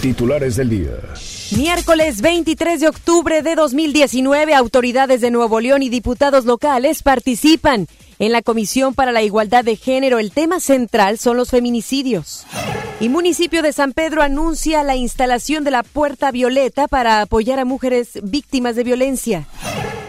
[0.00, 0.92] Titulares del día.
[1.56, 7.88] Miércoles 23 de octubre de 2019, autoridades de Nuevo León y diputados locales participan
[8.18, 10.18] en la Comisión para la Igualdad de Género.
[10.18, 12.46] El tema central son los feminicidios.
[13.00, 17.64] Y municipio de San Pedro anuncia la instalación de la Puerta Violeta para apoyar a
[17.64, 19.46] mujeres víctimas de violencia.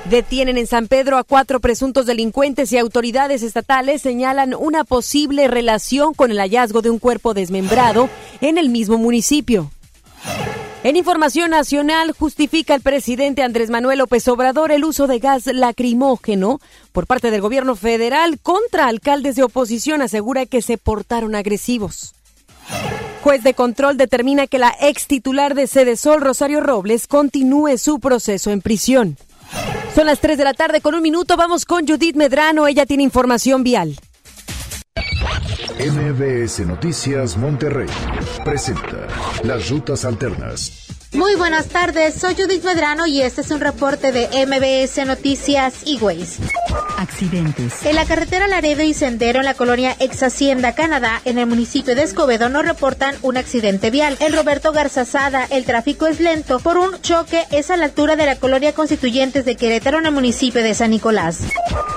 [0.10, 6.16] Detienen en San Pedro a cuatro presuntos delincuentes y autoridades estatales señalan una posible relación
[6.16, 8.10] con el hallazgo de un cuerpo desmembrado
[8.42, 9.70] en el mismo municipio.
[10.84, 16.60] En información nacional, justifica el presidente Andrés Manuel López Obrador el uso de gas lacrimógeno
[16.92, 20.02] por parte del gobierno federal contra alcaldes de oposición.
[20.02, 22.16] Asegura que se portaron agresivos.
[23.22, 28.00] Juez de control determina que la ex titular de Sede Sol, Rosario Robles, continúe su
[28.00, 29.18] proceso en prisión.
[29.96, 31.36] Son las 3 de la tarde con un minuto.
[31.36, 32.68] Vamos con Judith Medrano.
[32.68, 33.96] Ella tiene información vial.
[35.80, 37.88] MBS Noticias Monterrey
[38.44, 39.08] presenta
[39.44, 40.89] las rutas alternas.
[41.12, 46.38] Muy buenas tardes, soy Judith Medrano y este es un reporte de MBS Noticias E-Ways.
[46.98, 47.84] Accidentes.
[47.84, 51.96] En la carretera Laredo y Sendero en la colonia Ex Hacienda, Canadá, en el municipio
[51.96, 54.18] de Escobedo, no reportan un accidente vial.
[54.20, 58.28] En Roberto Garzazada, el tráfico es lento por un choque es a la altura de
[58.28, 61.40] la colonia Constituyentes de Querétaro en el municipio de San Nicolás.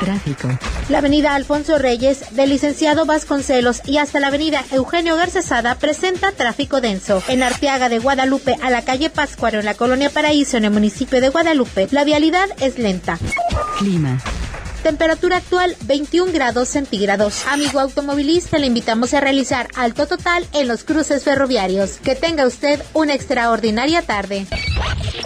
[0.01, 0.49] Tráfico.
[0.89, 6.81] La avenida Alfonso Reyes, del licenciado Vasconcelos y hasta la avenida Eugenio Garzazada presenta tráfico
[6.81, 7.23] denso.
[7.29, 11.20] En Arteaga de Guadalupe a la calle Pascuaro en la colonia Paraíso en el municipio
[11.20, 13.19] de Guadalupe, la vialidad es lenta.
[13.78, 14.19] Clima.
[14.83, 17.47] Temperatura actual 21 grados centígrados.
[17.47, 21.98] Amigo automovilista, le invitamos a realizar alto total en los cruces ferroviarios.
[21.98, 24.47] Que tenga usted una extraordinaria tarde.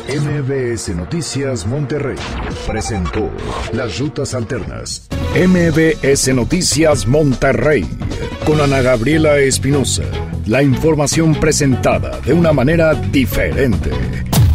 [0.09, 2.19] MBS Noticias Monterrey
[2.67, 3.31] presentó
[3.73, 5.09] las rutas alternas.
[5.35, 7.89] MBS Noticias Monterrey
[8.45, 10.05] con Ana Gabriela Espinosa.
[10.47, 13.91] La información presentada de una manera diferente.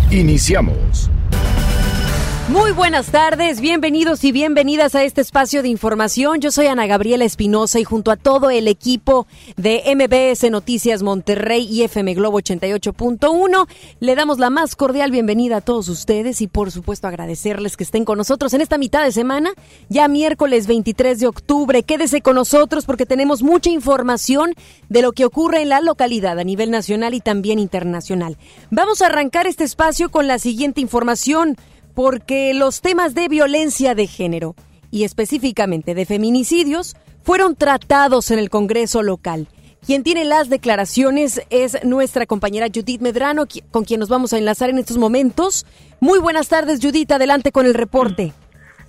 [0.09, 1.11] Iniciamos.
[2.51, 6.41] Muy buenas tardes, bienvenidos y bienvenidas a este espacio de información.
[6.41, 9.25] Yo soy Ana Gabriela Espinosa y junto a todo el equipo
[9.55, 13.67] de MBS Noticias Monterrey y FM Globo 88.1
[14.01, 18.03] le damos la más cordial bienvenida a todos ustedes y por supuesto agradecerles que estén
[18.03, 19.51] con nosotros en esta mitad de semana,
[19.87, 21.83] ya miércoles 23 de octubre.
[21.83, 24.55] Quédese con nosotros porque tenemos mucha información
[24.89, 28.37] de lo que ocurre en la localidad a nivel nacional y también internacional.
[28.71, 31.55] Vamos a arrancar este espacio con la siguiente información
[31.93, 34.55] porque los temas de violencia de género
[34.91, 39.47] y específicamente de feminicidios fueron tratados en el Congreso local.
[39.85, 44.69] Quien tiene las declaraciones es nuestra compañera Judith Medrano, con quien nos vamos a enlazar
[44.69, 45.65] en estos momentos.
[45.99, 47.11] Muy buenas tardes, Judith.
[47.11, 48.33] Adelante con el reporte.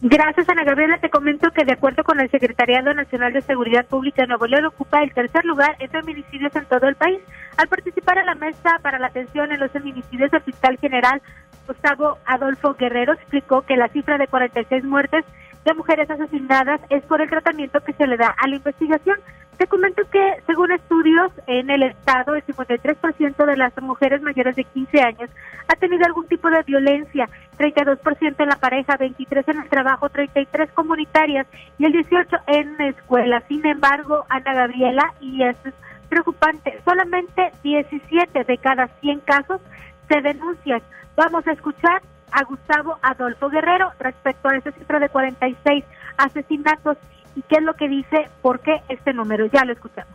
[0.04, 0.98] Gracias, Ana Gabriela.
[0.98, 5.00] Te comento que de acuerdo con el Secretariado Nacional de Seguridad Pública, Nuevo León ocupa
[5.02, 7.20] el tercer lugar en feminicidios en todo el país.
[7.56, 11.22] Al participar en la mesa para la atención en los feminicidios, el fiscal general
[11.72, 15.24] Gustavo Adolfo Guerrero explicó que la cifra de 46 muertes
[15.64, 19.18] de mujeres asesinadas es por el tratamiento que se le da a la investigación.
[19.56, 24.64] Te comento que, según estudios en el Estado, el 53% de las mujeres mayores de
[24.64, 25.30] 15 años
[25.66, 27.26] ha tenido algún tipo de violencia,
[27.58, 31.46] 32% en la pareja, 23% en el trabajo, 33% comunitarias
[31.78, 33.42] y el 18% en escuela.
[33.48, 35.74] Sin embargo, Ana Gabriela, y esto es
[36.10, 39.60] preocupante, solamente 17 de cada 100 casos
[40.08, 40.82] se denuncian.
[41.16, 45.84] Vamos a escuchar a Gustavo Adolfo Guerrero respecto a ese cifra de 46
[46.16, 46.96] asesinatos
[47.36, 49.46] y qué es lo que dice, por qué este número.
[49.46, 50.12] Ya lo escuchamos.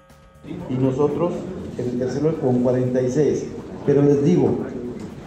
[0.70, 1.34] Y nosotros
[1.78, 3.48] en el tercer lugar con 46.
[3.86, 4.66] Pero les digo,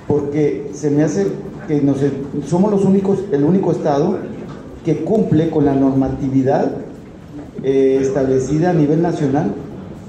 [0.07, 1.33] porque se me hace
[1.69, 1.99] que nos,
[2.47, 4.19] somos los únicos, el único estado
[4.85, 6.73] que cumple con la normatividad
[7.63, 9.55] eh, establecida a nivel nacional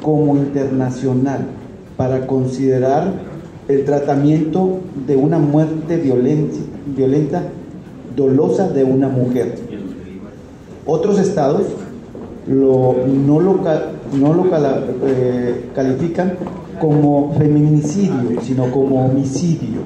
[0.02, 1.46] como internacional
[1.98, 3.14] para considerar
[3.72, 7.44] el tratamiento de una muerte violenta,
[8.16, 9.56] dolosa de una mujer.
[10.86, 11.68] Otros estados
[12.48, 13.62] lo, no lo,
[14.14, 14.46] no lo
[15.06, 16.34] eh, califican
[16.80, 19.82] como feminicidio, sino como homicidio.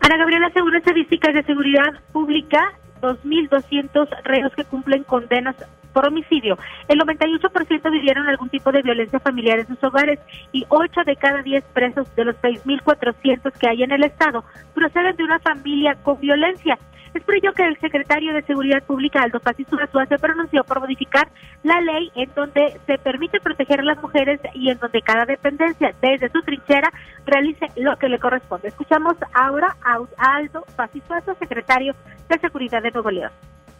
[0.00, 2.60] Ana Gabriela, según estadísticas de seguridad pública,
[3.00, 5.56] 2.200 reos que cumplen condenas
[5.92, 6.56] por homicidio.
[6.86, 10.20] El 98% vivieron algún tipo de violencia familiar en sus hogares
[10.52, 15.16] y 8 de cada 10 presos de los 6.400 que hay en el Estado proceden
[15.16, 16.78] de una familia con violencia.
[17.14, 21.28] Es por ello que el secretario de Seguridad Pública, Aldo Paz se pronunció por modificar
[21.62, 25.94] la ley en donde se permite proteger a las mujeres y en donde cada dependencia
[26.00, 26.92] desde su trinchera
[27.26, 28.68] realice lo que le corresponde.
[28.68, 30.90] Escuchamos ahora a Aldo Paz
[31.38, 31.94] secretario
[32.28, 33.30] de Seguridad de Nuevo León.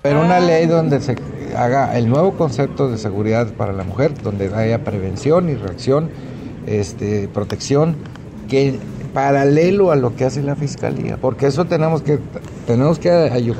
[0.02, 1.16] Pero una ley donde se
[1.56, 6.10] haga el nuevo concepto de seguridad para la mujer, donde haya prevención y reacción
[6.66, 7.96] este, protección
[8.48, 8.78] que
[9.12, 12.18] paralelo a lo que hace la fiscalía, porque eso tenemos que
[12.66, 13.10] tenemos que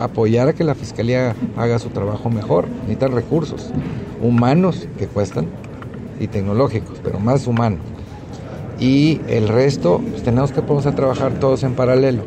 [0.00, 2.68] apoyar a que la fiscalía haga su trabajo mejor.
[2.68, 3.72] Necesitan recursos
[4.20, 5.46] humanos que cuestan
[6.20, 7.80] y tecnológicos, pero más humanos.
[8.78, 12.22] Y el resto pues, tenemos que ponernos a trabajar todos en paralelo.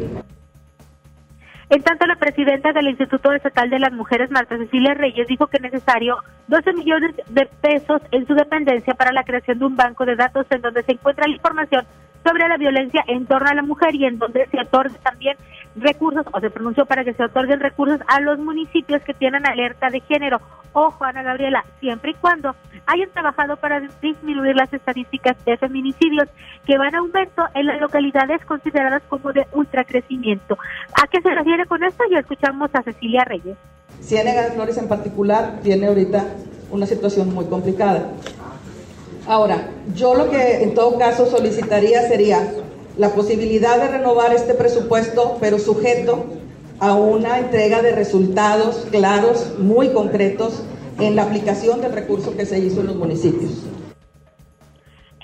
[1.69, 5.55] En tanto, la presidenta del Instituto Estatal de las Mujeres, Marta Cecilia Reyes, dijo que
[5.55, 6.17] es necesario
[6.49, 10.45] 12 millones de pesos en su dependencia para la creación de un banco de datos
[10.49, 11.85] en donde se encuentra la información
[12.23, 15.37] sobre la violencia en torno a la mujer y en donde se otorgue también
[15.75, 19.89] recursos o se pronunció para que se otorguen recursos a los municipios que tienen alerta
[19.89, 20.39] de género.
[20.73, 26.29] Ojo, Ana Gabriela, siempre y cuando hayan trabajado para disminuir las estadísticas de feminicidios
[26.65, 30.57] que van a aumento en las localidades consideradas como de ultracrecimiento.
[31.01, 32.03] ¿A qué se refiere con esto?
[32.11, 33.57] Ya escuchamos a Cecilia Reyes.
[34.01, 36.25] Ciénega de Flores en particular tiene ahorita
[36.71, 38.13] una situación muy complicada.
[39.27, 42.39] Ahora, yo lo que en todo caso solicitaría sería
[42.97, 46.25] la posibilidad de renovar este presupuesto, pero sujeto
[46.79, 50.63] a una entrega de resultados claros, muy concretos,
[50.99, 53.65] en la aplicación del recurso que se hizo en los municipios.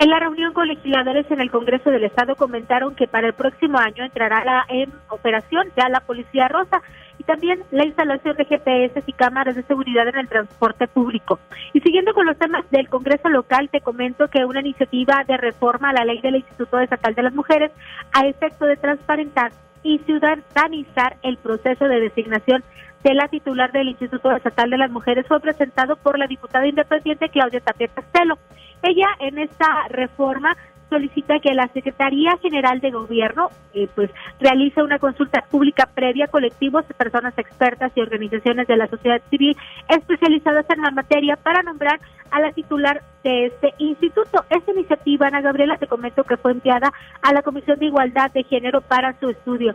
[0.00, 3.78] En la reunión con legisladores en el Congreso del Estado comentaron que para el próximo
[3.78, 6.82] año entrará en operación ya la Policía Rosa
[7.18, 11.38] y también la instalación de GPS y cámaras de seguridad en el transporte público.
[11.72, 15.90] Y siguiendo con los temas del Congreso local, te comento que una iniciativa de reforma
[15.90, 17.72] a la ley del Instituto Estatal de las Mujeres
[18.12, 22.62] a efecto de transparentar y ciudadanizar el proceso de designación
[23.02, 27.28] de la titular del Instituto Estatal de las Mujeres fue presentado por la diputada independiente
[27.28, 28.38] Claudia Tapia Castelo.
[28.82, 30.56] Ella en esta reforma
[30.88, 36.28] solicita que la Secretaría General de Gobierno eh, pues realice una consulta pública previa a
[36.28, 39.56] colectivos de personas expertas y organizaciones de la sociedad civil
[39.88, 42.00] especializadas en la materia para nombrar
[42.30, 44.44] a la titular de este instituto.
[44.50, 46.92] Esta iniciativa, Ana Gabriela, te comento que fue enviada
[47.22, 49.74] a la Comisión de Igualdad de Género para su estudio.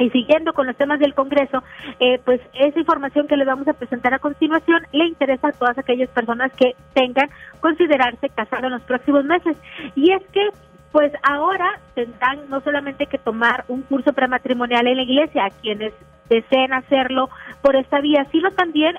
[0.00, 1.62] Y siguiendo con los temas del Congreso,
[2.00, 5.78] eh, pues esa información que les vamos a presentar a continuación le interesa a todas
[5.78, 7.28] aquellas personas que tengan
[7.60, 9.56] considerarse casar en los próximos meses.
[9.94, 10.48] Y es que
[10.90, 15.92] pues ahora tendrán no solamente que tomar un curso prematrimonial en la iglesia, a quienes
[16.28, 17.28] deseen hacerlo
[17.62, 18.96] por esta vía, sino también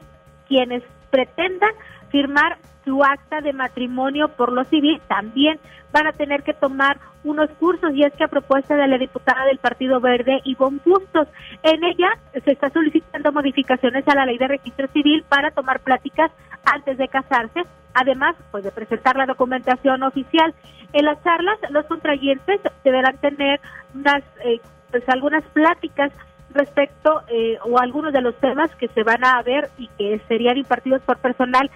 [0.47, 1.71] quienes pretendan
[2.11, 5.59] firmar su acta de matrimonio por lo civil también
[5.91, 9.45] van a tener que tomar unos cursos y es que a propuesta de la diputada
[9.45, 11.27] del Partido Verde, Ivonne Bustos,
[11.63, 16.31] en ella se está solicitando modificaciones a la ley de registro civil para tomar pláticas
[16.65, 17.61] antes de casarse,
[17.93, 20.53] además pues de presentar la documentación oficial.
[20.93, 23.59] En las charlas los contrayentes deberán tener
[23.93, 24.59] unas eh,
[24.89, 26.11] pues algunas pláticas
[26.53, 30.57] respecto eh, o algunos de los temas que se van a ver y que serían
[30.57, 31.69] impartidos por personal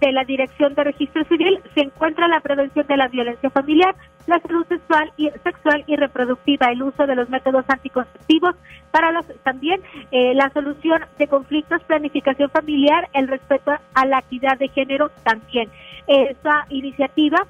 [0.00, 3.94] de la Dirección de Registro Civil se encuentra la prevención de la violencia familiar,
[4.26, 8.54] la salud sexual y, sexual y reproductiva, el uso de los métodos anticonceptivos,
[8.90, 9.80] para los, también
[10.10, 15.68] eh, la solución de conflictos, planificación familiar, el respeto a la equidad de género también.
[16.06, 17.46] Esa iniciativa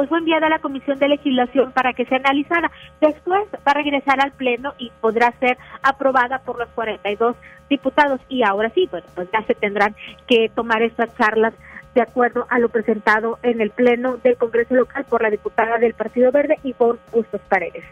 [0.00, 2.70] pues fue enviada a la Comisión de Legislación para que se analizara.
[3.02, 7.36] Después va a regresar al Pleno y podrá ser aprobada por los 42
[7.68, 8.18] diputados.
[8.30, 9.94] Y ahora sí, bueno, pues ya se tendrán
[10.26, 11.52] que tomar estas charlas
[11.94, 15.92] de acuerdo a lo presentado en el Pleno del Congreso Local por la diputada del
[15.92, 17.84] Partido Verde y por Justos Paredes.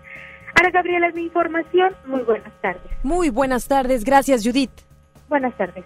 [0.59, 1.95] Ana Gabriela es mi información.
[2.07, 2.91] Muy buenas tardes.
[3.03, 4.03] Muy buenas tardes.
[4.03, 4.88] Gracias, Judith.
[5.28, 5.85] Buenas tardes.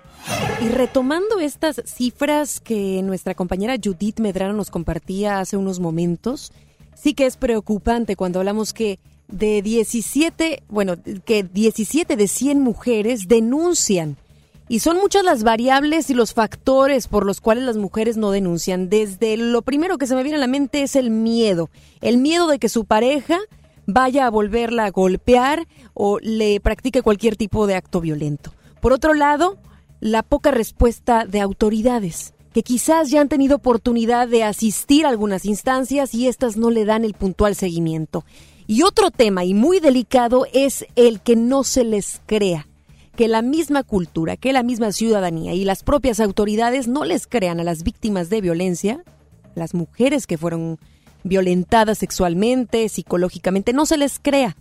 [0.60, 6.52] Y retomando estas cifras que nuestra compañera Judith Medrano nos compartía hace unos momentos,
[6.94, 10.94] sí que es preocupante cuando hablamos que de 17, bueno,
[11.24, 14.16] que 17 de 100 mujeres denuncian
[14.68, 18.88] y son muchas las variables y los factores por los cuales las mujeres no denuncian.
[18.88, 21.68] Desde lo primero que se me viene a la mente es el miedo.
[22.00, 23.38] El miedo de que su pareja
[23.86, 28.52] vaya a volverla a golpear o le practique cualquier tipo de acto violento.
[28.82, 29.58] Por otro lado,
[30.00, 35.44] la poca respuesta de autoridades que quizás ya han tenido oportunidad de asistir a algunas
[35.44, 38.24] instancias y éstas no le dan el puntual seguimiento.
[38.66, 42.66] Y otro tema y muy delicado es el que no se les crea
[43.14, 47.60] que la misma cultura, que la misma ciudadanía y las propias autoridades no les crean
[47.60, 49.04] a las víctimas de violencia,
[49.54, 50.80] las mujeres que fueron
[51.22, 54.56] violentadas sexualmente, psicológicamente, no se les crea.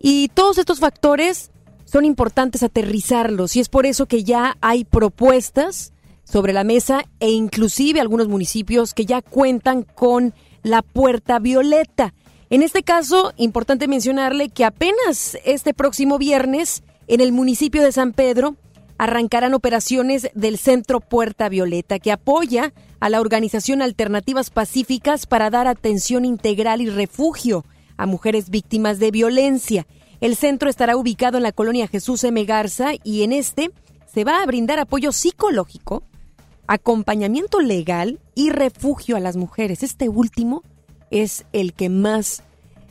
[0.00, 1.49] Y todos estos factores
[1.90, 5.92] son importantes aterrizarlos y es por eso que ya hay propuestas
[6.22, 10.32] sobre la mesa e inclusive algunos municipios que ya cuentan con
[10.62, 12.14] la puerta violeta.
[12.48, 18.12] En este caso, importante mencionarle que apenas este próximo viernes en el municipio de San
[18.12, 18.54] Pedro
[18.96, 25.66] arrancarán operaciones del Centro Puerta Violeta, que apoya a la organización Alternativas Pacíficas para dar
[25.66, 27.64] atención integral y refugio
[27.96, 29.86] a mujeres víctimas de violencia.
[30.20, 32.44] El centro estará ubicado en la colonia Jesús M.
[32.44, 33.70] Garza y en este
[34.12, 36.02] se va a brindar apoyo psicológico,
[36.66, 39.82] acompañamiento legal y refugio a las mujeres.
[39.82, 40.62] Este último
[41.10, 42.42] es el que más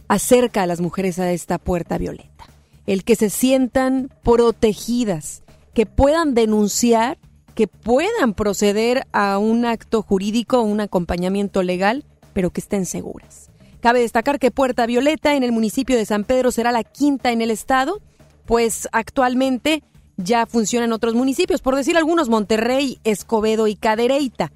[0.07, 2.47] acerca a las mujeres a esta puerta violeta.
[2.87, 5.43] El que se sientan protegidas,
[5.75, 7.19] que puedan denunciar,
[7.53, 13.48] que puedan proceder a un acto jurídico, un acompañamiento legal, pero que estén seguras.
[13.81, 17.41] Cabe destacar que Puerta Violeta en el municipio de San Pedro será la quinta en
[17.41, 18.01] el estado,
[18.45, 19.83] pues actualmente
[20.17, 24.51] ya funciona en otros municipios, por decir algunos, Monterrey, Escobedo y Cadereyta.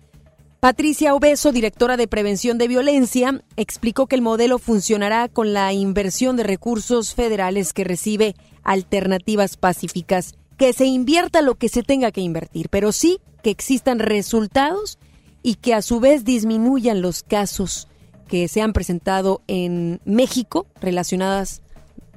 [0.60, 6.38] Patricia Obeso, directora de Prevención de Violencia, explicó que el modelo funcionará con la inversión
[6.38, 12.22] de recursos federales que recibe Alternativas Pacíficas que se invierta lo que se tenga que
[12.22, 14.98] invertir, pero sí que existan resultados
[15.42, 17.88] y que a su vez disminuyan los casos
[18.27, 21.62] que se han presentado en México relacionadas,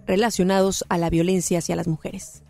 [0.07, 2.43] relacionados a la violencia hacia las mujeres.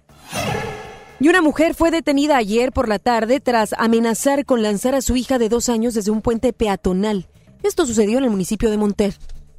[1.19, 5.17] Y una mujer fue detenida ayer por la tarde tras amenazar con lanzar a su
[5.17, 7.27] hija de dos años desde un puente peatonal.
[7.63, 9.15] Esto sucedió en el municipio de, Monter,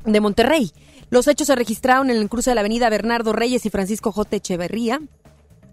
[0.05, 0.71] de Monterrey.
[1.09, 4.35] Los hechos se registraron en el cruce de la avenida Bernardo Reyes y Francisco J.
[4.35, 5.01] Echeverría,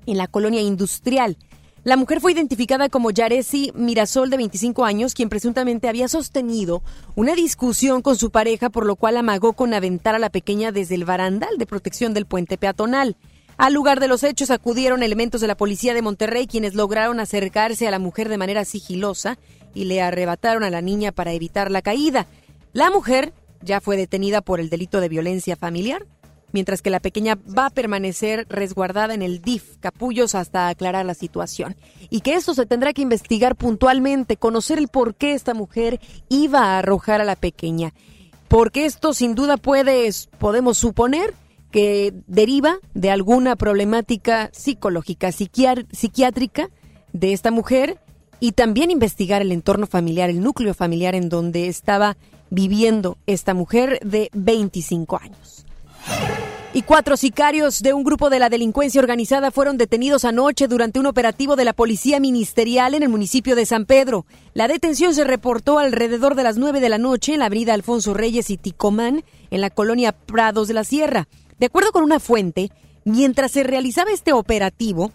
[0.07, 1.37] en la colonia industrial.
[1.85, 6.83] La mujer fue identificada como Yaresi Mirasol, de 25 años, quien presuntamente había sostenido
[7.15, 10.95] una discusión con su pareja, por lo cual amagó con aventar a la pequeña desde
[10.95, 13.17] el barandal de protección del puente peatonal.
[13.59, 17.87] Al lugar de los hechos acudieron elementos de la policía de Monterrey, quienes lograron acercarse
[17.87, 19.37] a la mujer de manera sigilosa
[19.75, 22.27] y le arrebataron a la niña para evitar la caída.
[22.73, 26.07] La mujer ya fue detenida por el delito de violencia familiar
[26.55, 31.15] mientras que la pequeña va a permanecer resguardada en el DIF Capullos hasta aclarar la
[31.15, 31.77] situación.
[32.09, 36.61] Y que esto se tendrá que investigar puntualmente, conocer el por qué esta mujer iba
[36.61, 37.93] a arrojar a la pequeña.
[38.49, 40.09] Porque esto sin duda puede,
[40.39, 41.35] podemos suponer,
[41.73, 46.71] que deriva de alguna problemática psicológica, psiquiátrica
[47.13, 47.99] de esta mujer
[48.39, 52.17] y también investigar el entorno familiar, el núcleo familiar en donde estaba
[52.49, 55.67] viviendo esta mujer de 25 años.
[56.77, 61.07] Y cuatro sicarios de un grupo de la delincuencia organizada fueron detenidos anoche durante un
[61.07, 64.27] operativo de la Policía Ministerial en el municipio de San Pedro.
[64.55, 68.13] La detención se reportó alrededor de las nueve de la noche en la avenida Alfonso
[68.13, 71.29] Reyes y Ticomán, en la colonia Prados de la Sierra.
[71.61, 72.73] De acuerdo con una fuente,
[73.05, 75.13] mientras se realizaba este operativo,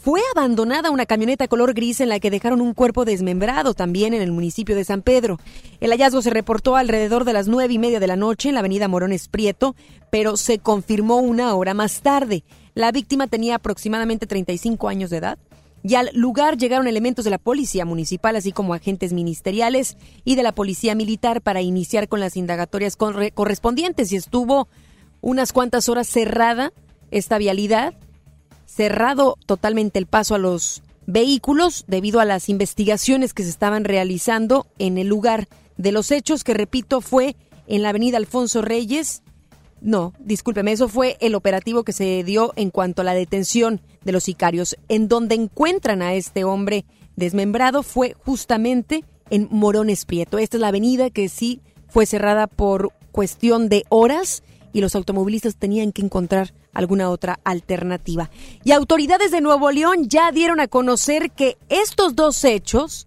[0.00, 4.22] fue abandonada una camioneta color gris en la que dejaron un cuerpo desmembrado también en
[4.22, 5.38] el municipio de San Pedro.
[5.80, 8.60] El hallazgo se reportó alrededor de las nueve y media de la noche en la
[8.60, 9.74] avenida Morones Prieto,
[10.10, 12.44] pero se confirmó una hora más tarde.
[12.74, 15.38] La víctima tenía aproximadamente 35 años de edad
[15.82, 20.44] y al lugar llegaron elementos de la policía municipal, así como agentes ministeriales y de
[20.44, 24.68] la policía militar para iniciar con las indagatorias correspondientes y estuvo
[25.20, 26.72] unas cuantas horas cerrada
[27.10, 27.94] esta vialidad
[28.68, 34.66] cerrado totalmente el paso a los vehículos debido a las investigaciones que se estaban realizando
[34.78, 35.48] en el lugar
[35.78, 37.34] de los hechos, que repito, fue
[37.66, 39.22] en la avenida Alfonso Reyes.
[39.80, 44.12] No, discúlpeme, eso fue el operativo que se dio en cuanto a la detención de
[44.12, 44.76] los sicarios.
[44.88, 46.84] En donde encuentran a este hombre
[47.16, 50.38] desmembrado fue justamente en Morones Prieto.
[50.38, 55.56] Esta es la avenida que sí fue cerrada por cuestión de horas y los automovilistas
[55.56, 58.30] tenían que encontrar alguna otra alternativa.
[58.64, 63.06] Y autoridades de Nuevo León ya dieron a conocer que estos dos hechos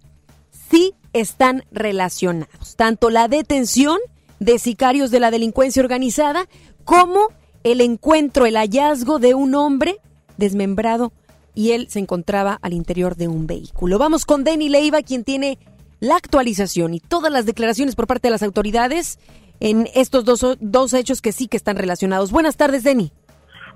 [0.70, 4.00] sí están relacionados, tanto la detención
[4.40, 6.48] de sicarios de la delincuencia organizada
[6.84, 7.28] como
[7.64, 9.98] el encuentro, el hallazgo de un hombre
[10.38, 11.14] desmembrado
[11.54, 14.00] y él se encontraba al interior de un vehículo.
[14.00, 15.60] Vamos con Denny Leiva, quien tiene
[16.00, 19.20] la actualización y todas las declaraciones por parte de las autoridades
[19.62, 22.32] en estos dos, dos hechos que sí que están relacionados.
[22.32, 23.14] Buenas tardes, Denny.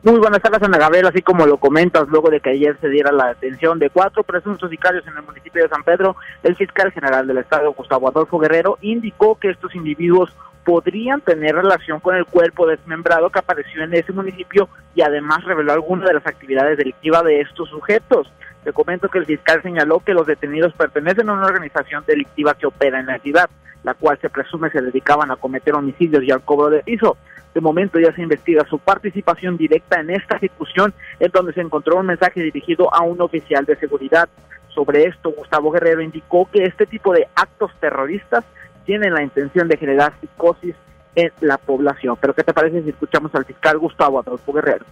[0.04, 1.08] Muy buenas tardes, Ana Gabriel.
[1.08, 4.70] Así como lo comentas, luego de que ayer se diera la detención de cuatro presuntos
[4.70, 8.78] sicarios en el municipio de San Pedro, el fiscal general del Estado, Gustavo Adolfo Guerrero,
[8.82, 14.12] indicó que estos individuos podrían tener relación con el cuerpo desmembrado que apareció en ese
[14.12, 18.28] municipio y además reveló algunas de las actividades delictivas de estos sujetos.
[18.66, 22.68] Te comento que el fiscal señaló que los detenidos pertenecen a una organización delictiva que
[22.68, 23.50] opera en la ciudad
[23.86, 27.18] la cual se presume se dedicaban a cometer homicidios y al cobro de piso.
[27.54, 31.98] De momento ya se investiga su participación directa en esta ejecución, en donde se encontró
[31.98, 34.28] un mensaje dirigido a un oficial de seguridad.
[34.70, 38.44] Sobre esto, Gustavo Guerrero indicó que este tipo de actos terroristas
[38.86, 40.76] tienen la intención de generar psicosis
[41.14, 42.18] en la población.
[42.20, 44.86] Pero ¿qué te parece si escuchamos al fiscal Gustavo Adolfo Guerrero?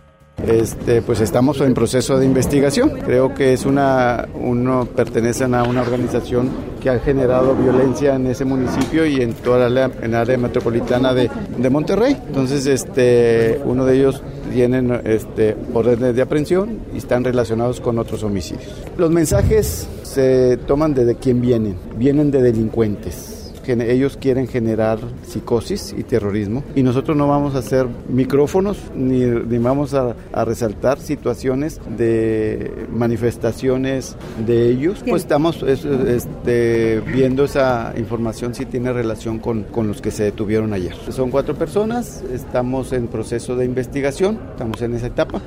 [0.46, 3.00] Este, pues estamos en proceso de investigación.
[3.06, 6.50] Creo que es una, uno pertenecen a una organización
[6.82, 11.30] que ha generado violencia en ese municipio y en toda la en área metropolitana de,
[11.58, 12.18] de Monterrey.
[12.28, 14.22] Entonces, este, uno de ellos
[14.52, 18.72] tienen este, órdenes de aprehensión y están relacionados con otros homicidios.
[18.98, 23.33] Los mensajes se toman de quién vienen, vienen de delincuentes
[23.67, 29.58] ellos quieren generar psicosis y terrorismo y nosotros no vamos a hacer micrófonos ni, ni
[29.58, 38.53] vamos a, a, resaltar situaciones de manifestaciones de ellos, pues estamos este, viendo esa información
[38.53, 40.96] si tiene relación con, con los que se detuvieron ayer.
[41.10, 45.41] Son cuatro personas, estamos en proceso de investigación, estamos en esa etapa.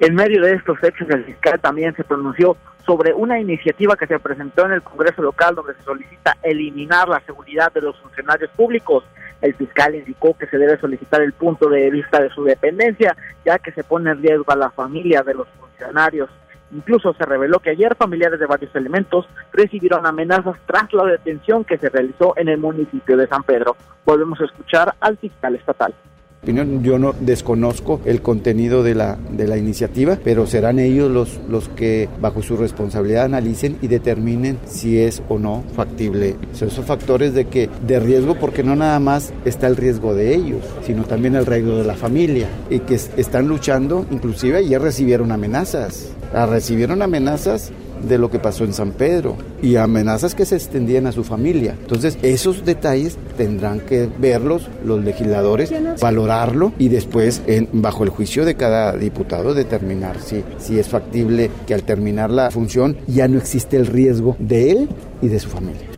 [0.00, 4.18] En medio de estos hechos, el fiscal también se pronunció sobre una iniciativa que se
[4.20, 9.04] presentó en el Congreso local donde se solicita eliminar la seguridad de los funcionarios públicos.
[9.42, 13.58] El fiscal indicó que se debe solicitar el punto de vista de su dependencia, ya
[13.58, 16.30] que se pone en riesgo a la familia de los funcionarios.
[16.72, 21.78] Incluso se reveló que ayer familiares de varios elementos recibieron amenazas tras la detención que
[21.78, 23.76] se realizó en el municipio de San Pedro.
[24.04, 25.94] Volvemos a escuchar al fiscal estatal.
[26.44, 31.68] Yo no desconozco el contenido de la, de la iniciativa, pero serán ellos los, los
[31.70, 36.36] que bajo su responsabilidad analicen y determinen si es o no factible.
[36.52, 40.34] Son esos factores de, que, de riesgo porque no nada más está el riesgo de
[40.34, 45.32] ellos, sino también el riesgo de la familia y que están luchando, inclusive ayer recibieron
[45.32, 46.12] amenazas.
[46.32, 47.72] Ah, recibieron amenazas
[48.02, 51.76] de lo que pasó en San Pedro y amenazas que se extendían a su familia.
[51.80, 58.44] Entonces, esos detalles tendrán que verlos los legisladores, valorarlo y después, en, bajo el juicio
[58.44, 63.38] de cada diputado, determinar si, si es factible que al terminar la función ya no
[63.38, 64.88] existe el riesgo de él
[65.22, 65.88] y de su familia.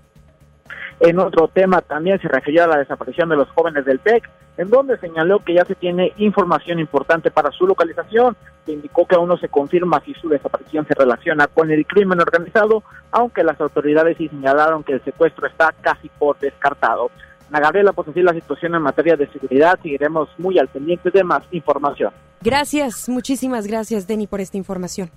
[1.01, 4.69] En otro tema también se refirió a la desaparición de los jóvenes del PEC, en
[4.69, 8.37] donde señaló que ya se tiene información importante para su localización,
[8.69, 12.21] que indicó que aún no se confirma si su desaparición se relaciona con el crimen
[12.21, 17.11] organizado, aunque las autoridades sí señalaron que el secuestro está casi por descartado.
[17.49, 21.25] Ana Gabriela, pues así la situación en materia de seguridad, seguiremos muy al pendiente de
[21.25, 22.13] más información.
[22.43, 25.11] Gracias, muchísimas gracias, Denny, por esta información.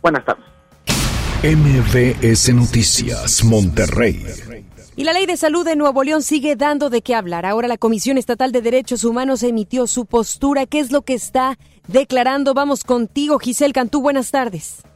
[0.00, 0.44] Buenas tardes.
[1.42, 4.61] MBS Noticias, Monterrey.
[5.02, 7.44] Y la ley de salud de Nuevo León sigue dando de qué hablar.
[7.44, 10.64] Ahora la Comisión Estatal de Derechos Humanos emitió su postura.
[10.64, 11.56] ¿Qué es lo que está
[11.88, 12.54] declarando?
[12.54, 14.00] Vamos contigo, Giselle Cantú.
[14.00, 14.86] Buenas tardes.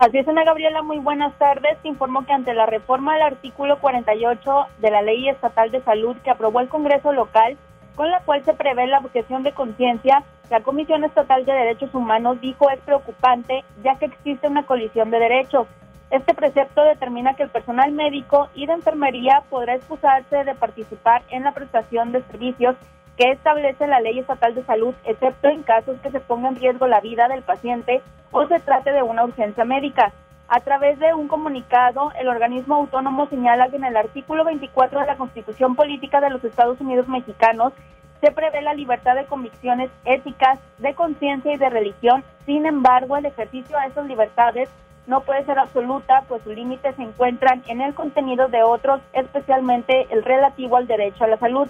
[0.00, 1.80] Así es, Ana Gabriela, muy buenas tardes.
[1.80, 6.16] Te informo que ante la reforma del artículo 48 de la Ley Estatal de Salud
[6.24, 7.56] que aprobó el Congreso local,
[7.94, 12.40] con la cual se prevé la objeción de conciencia, la Comisión Estatal de Derechos Humanos
[12.40, 15.68] dijo es preocupante ya que existe una colisión de derechos.
[16.12, 21.42] Este precepto determina que el personal médico y de enfermería podrá excusarse de participar en
[21.42, 22.76] la prestación de servicios
[23.16, 26.86] que establece la Ley Estatal de Salud, excepto en casos que se ponga en riesgo
[26.86, 30.12] la vida del paciente o se trate de una urgencia médica.
[30.48, 35.06] A través de un comunicado, el organismo autónomo señala que en el artículo 24 de
[35.06, 37.72] la Constitución Política de los Estados Unidos Mexicanos
[38.20, 42.22] se prevé la libertad de convicciones éticas, de conciencia y de religión.
[42.44, 44.68] Sin embargo, el ejercicio de esas libertades
[45.06, 50.06] no puede ser absoluta, pues sus límites se encuentran en el contenido de otros, especialmente
[50.10, 51.68] el relativo al derecho a la salud.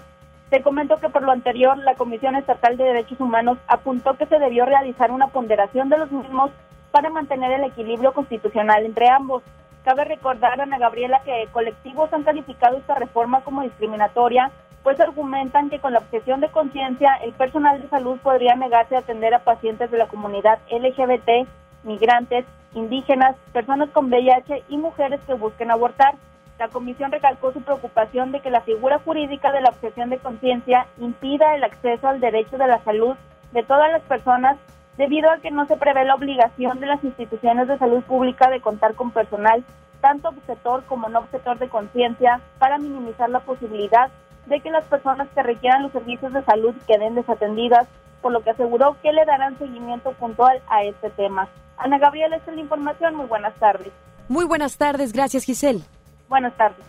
[0.49, 4.37] Te comento que por lo anterior, la Comisión Estatal de Derechos Humanos apuntó que se
[4.37, 6.51] debió realizar una ponderación de los mismos
[6.91, 9.41] para mantener el equilibrio constitucional entre ambos.
[9.83, 14.51] Cabe recordar, Ana Gabriela, que colectivos han calificado esta reforma como discriminatoria,
[14.83, 18.99] pues argumentan que con la objeción de conciencia, el personal de salud podría negarse a
[18.99, 21.47] atender a pacientes de la comunidad LGBT,
[21.83, 26.15] migrantes, indígenas, personas con VIH y mujeres que busquen abortar.
[26.59, 30.87] La comisión recalcó su preocupación de que la figura jurídica de la objeción de conciencia
[30.99, 33.15] impida el acceso al derecho de la salud
[33.51, 34.57] de todas las personas
[34.97, 38.61] debido a que no se prevé la obligación de las instituciones de salud pública de
[38.61, 39.63] contar con personal,
[40.01, 44.11] tanto objetor como no objetor de conciencia, para minimizar la posibilidad
[44.45, 47.87] de que las personas que requieran los servicios de salud queden desatendidas,
[48.21, 51.49] por lo que aseguró que le darán seguimiento puntual a este tema.
[51.77, 53.15] Ana Gabriela, esta es la información.
[53.15, 53.91] Muy buenas tardes.
[54.27, 55.11] Muy buenas tardes.
[55.13, 55.81] Gracias, Giselle.
[56.29, 56.85] Buenas tardes.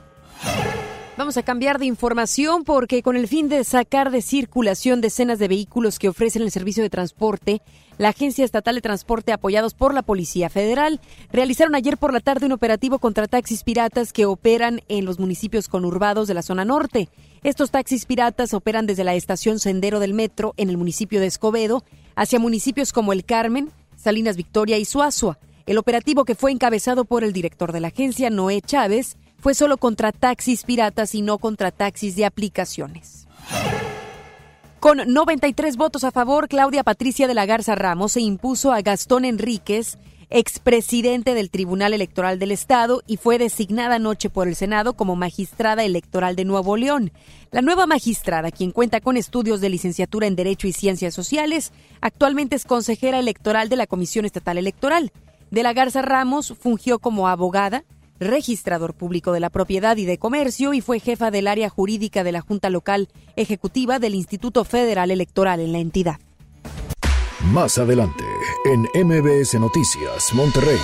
[1.16, 5.46] Vamos a cambiar de información porque con el fin de sacar de circulación decenas de
[5.46, 7.62] vehículos que ofrecen el servicio de transporte,
[7.98, 11.00] la Agencia Estatal de Transporte, apoyados por la Policía Federal,
[11.32, 15.68] realizaron ayer por la tarde un operativo contra taxis piratas que operan en los municipios
[15.68, 17.08] conurbados de la zona norte.
[17.42, 21.84] Estos taxis piratas operan desde la estación Sendero del Metro en el municipio de Escobedo
[22.16, 25.38] hacia municipios como El Carmen, Salinas Victoria y Suazua.
[25.66, 29.76] El operativo que fue encabezado por el director de la agencia, Noé Chávez, fue solo
[29.76, 33.26] contra taxis piratas y no contra taxis de aplicaciones.
[34.84, 39.24] Con 93 votos a favor, Claudia Patricia de la Garza Ramos se impuso a Gastón
[39.24, 39.96] Enríquez,
[40.28, 45.84] expresidente del Tribunal Electoral del Estado, y fue designada anoche por el Senado como magistrada
[45.84, 47.12] electoral de Nuevo León.
[47.50, 52.54] La nueva magistrada, quien cuenta con estudios de licenciatura en Derecho y Ciencias Sociales, actualmente
[52.54, 55.12] es consejera electoral de la Comisión Estatal Electoral.
[55.50, 57.84] De la Garza Ramos fungió como abogada,
[58.20, 62.32] registrador público de la propiedad y de comercio y fue jefa del área jurídica de
[62.32, 66.16] la Junta Local Ejecutiva del Instituto Federal Electoral en la entidad.
[67.52, 68.24] Más adelante,
[68.64, 70.78] en MBS Noticias, Monterrey.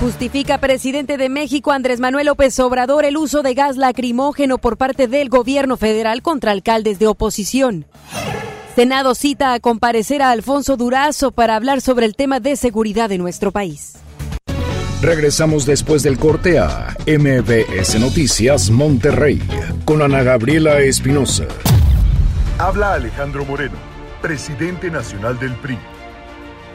[0.00, 5.08] Justifica presidente de México Andrés Manuel López Obrador el uso de gas lacrimógeno por parte
[5.08, 7.86] del gobierno federal contra alcaldes de oposición.
[8.74, 13.16] Senado cita a comparecer a Alfonso Durazo para hablar sobre el tema de seguridad de
[13.16, 13.94] nuestro país.
[15.02, 19.42] Regresamos después del corte a MBS Noticias Monterrey
[19.84, 21.44] con Ana Gabriela Espinosa.
[22.58, 23.76] Habla Alejandro Moreno,
[24.22, 25.78] presidente nacional del PRI.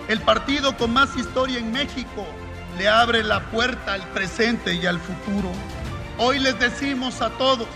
[0.07, 2.27] El partido con más historia en México
[2.77, 5.49] le abre la puerta al presente y al futuro.
[6.19, 7.67] Hoy les decimos a todos,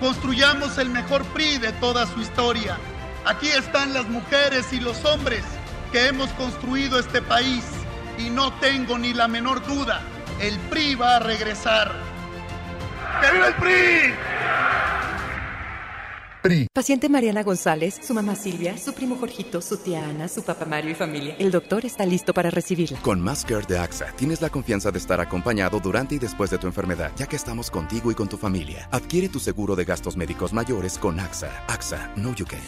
[0.00, 2.78] construyamos el mejor PRI de toda su historia.
[3.24, 5.44] Aquí están las mujeres y los hombres
[5.92, 7.62] que hemos construido este país
[8.18, 10.02] y no tengo ni la menor duda,
[10.40, 11.92] el PRI va a regresar.
[13.20, 14.14] ¡Que viva el PRI!
[16.74, 20.90] Paciente Mariana González, su mamá Silvia, su primo Jorgito, su tía Ana, su papá Mario
[20.90, 21.36] y familia.
[21.38, 22.98] El doctor está listo para recibirla.
[23.00, 26.66] Con Masker de AXA tienes la confianza de estar acompañado durante y después de tu
[26.66, 28.90] enfermedad, ya que estamos contigo y con tu familia.
[28.92, 31.64] Adquiere tu seguro de gastos médicos mayores con AXA.
[31.66, 32.60] AXA, no you can.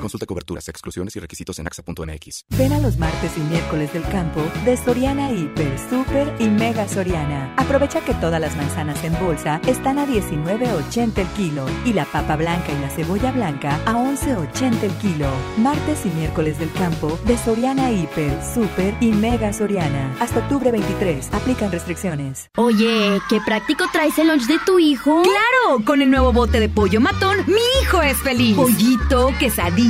[0.00, 2.44] Consulta coberturas, exclusiones y requisitos en AXA.mx.
[2.56, 7.54] Ven a los martes y miércoles del campo de Soriana Hiper, Super y Mega Soriana.
[7.56, 12.36] Aprovecha que todas las manzanas en bolsa están a 19.80 el kilo y la papa
[12.36, 15.28] blanca y la cebolla blanca a 11.80 el kilo.
[15.58, 20.16] Martes y miércoles del campo de Soriana Hiper, Super y Mega Soriana.
[20.18, 21.32] Hasta octubre 23.
[21.32, 22.50] Aplican restricciones.
[22.56, 25.22] Oye, qué práctico traes el lunch de tu hijo.
[25.22, 28.56] Claro, con el nuevo bote de pollo matón, mi hijo es feliz.
[28.56, 29.89] Pollito, quesadilla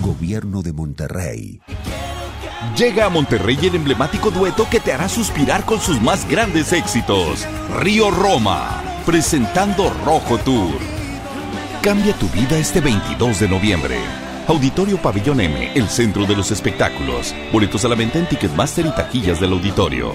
[0.00, 1.60] Gobierno de Monterrey.
[2.76, 7.46] Llega a Monterrey el emblemático dueto que te hará suspirar con sus más grandes éxitos.
[7.80, 10.78] Río Roma, presentando Rojo Tour.
[11.82, 13.98] Cambia tu vida este 22 de noviembre.
[14.48, 17.34] Auditorio Pabellón M, el centro de los espectáculos.
[17.52, 20.14] Boletos a la venta en Ticketmaster y taquillas del auditorio.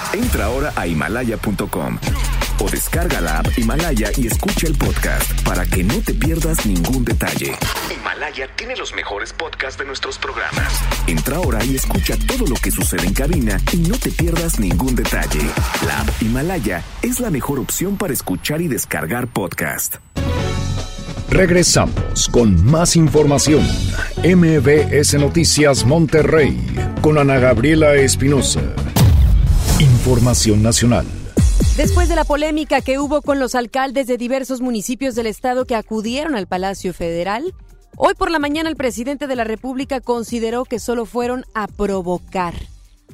[0.13, 1.97] Entra ahora a himalaya.com
[2.59, 7.03] o descarga la app Himalaya y escucha el podcast para que no te pierdas ningún
[7.03, 7.53] detalle.
[7.95, 10.79] Himalaya tiene los mejores podcasts de nuestros programas.
[11.07, 14.95] Entra ahora y escucha todo lo que sucede en cabina y no te pierdas ningún
[14.95, 15.41] detalle.
[15.87, 19.95] La app Himalaya es la mejor opción para escuchar y descargar podcast.
[21.29, 23.65] Regresamos con más información.
[24.17, 26.59] MBS Noticias Monterrey
[27.01, 28.61] con Ana Gabriela Espinosa.
[29.81, 31.07] Información nacional.
[31.75, 35.73] Después de la polémica que hubo con los alcaldes de diversos municipios del estado que
[35.73, 37.55] acudieron al Palacio Federal,
[37.97, 42.53] hoy por la mañana el presidente de la República consideró que solo fueron a provocar.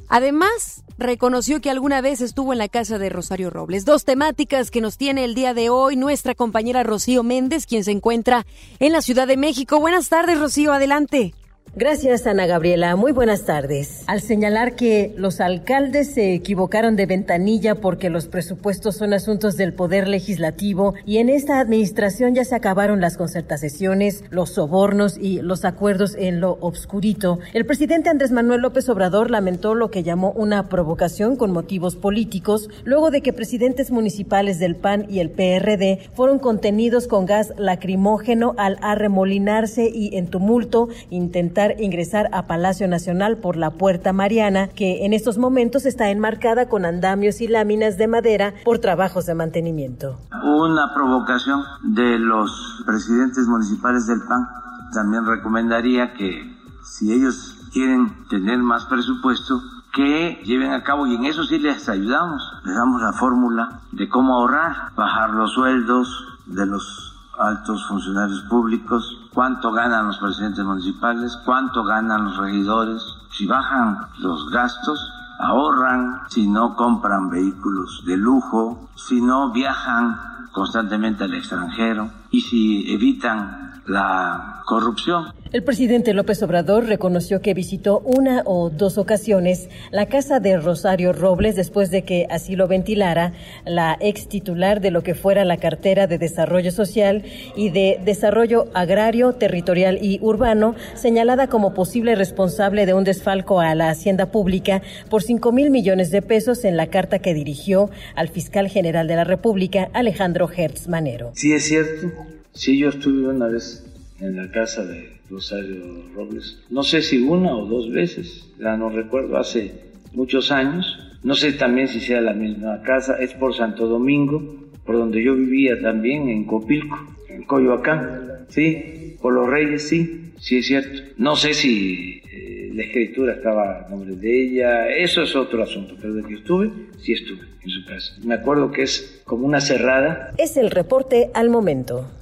[0.10, 3.86] Además, reconoció que alguna vez estuvo en la casa de Rosario Robles.
[3.86, 7.91] Dos temáticas que nos tiene el día de hoy nuestra compañera Rocío Méndez, quien se
[7.91, 8.45] encuentra
[8.80, 9.80] en la Ciudad de México.
[9.80, 11.34] Buenas tardes, Rocío, adelante.
[11.79, 12.95] Gracias, Ana Gabriela.
[12.95, 14.01] Muy buenas tardes.
[14.07, 19.73] Al señalar que los alcaldes se equivocaron de ventanilla porque los presupuestos son asuntos del
[19.73, 25.65] Poder Legislativo y en esta administración ya se acabaron las concertaciones, los sobornos y los
[25.65, 30.69] acuerdos en lo obscurito, el presidente Andrés Manuel López Obrador lamentó lo que llamó una
[30.69, 36.39] provocación con motivos políticos luego de que presidentes municipales del PAN y el PRD fueron
[36.39, 43.58] contenidos con gas lacrimógeno al arremolinarse y en tumulto intentar ingresar a Palacio Nacional por
[43.58, 48.53] la Puerta Mariana, que en estos momentos está enmarcada con andamios y láminas de madera
[48.63, 50.19] por trabajos de mantenimiento.
[50.43, 54.47] Una provocación de los presidentes municipales del PAN.
[54.93, 59.62] También recomendaría que si ellos quieren tener más presupuesto,
[59.93, 64.08] que lleven a cabo, y en eso sí les ayudamos, les damos la fórmula de
[64.08, 71.38] cómo ahorrar, bajar los sueldos de los altos funcionarios públicos, cuánto ganan los presidentes municipales,
[71.45, 78.89] cuánto ganan los regidores, si bajan los gastos, ahorran, si no compran vehículos de lujo,
[78.95, 80.17] si no viajan
[80.52, 85.34] constantemente al extranjero y si evitan la corrupción.
[85.54, 91.13] El presidente López Obrador reconoció que visitó una o dos ocasiones la casa de Rosario
[91.13, 93.32] Robles después de que así lo ventilara
[93.65, 97.23] la ex titular de lo que fuera la cartera de Desarrollo Social
[97.56, 103.73] y de Desarrollo Agrario, Territorial y Urbano, señalada como posible responsable de un desfalco a
[103.73, 108.28] la Hacienda Pública por 5 mil millones de pesos en la carta que dirigió al
[108.28, 111.32] fiscal general de la República, Alejandro Hertz Manero.
[111.36, 112.12] Sí, es cierto.
[112.58, 113.86] Sí, yo estuve una vez
[114.20, 116.58] en la casa de Rosario Robles.
[116.72, 120.98] No sé si una o dos veces, ya no recuerdo, hace muchos años.
[121.22, 125.36] No sé también si sea la misma casa, es por Santo Domingo, por donde yo
[125.36, 126.98] vivía también, en Copilco,
[127.30, 131.00] en Coyoacán, sí, por los Reyes, sí, sí es cierto.
[131.17, 135.96] No sé si eh, la escritura estaba a nombre de ella, eso es otro asunto,
[136.02, 138.15] pero de que estuve, sí estuve en su casa.
[138.24, 140.34] Me acuerdo que es como una cerrada.
[140.39, 142.16] Es el reporte al momento.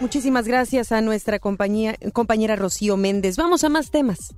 [0.00, 3.36] Muchísimas gracias a nuestra compañera Rocío Méndez.
[3.36, 4.34] Vamos a más temas.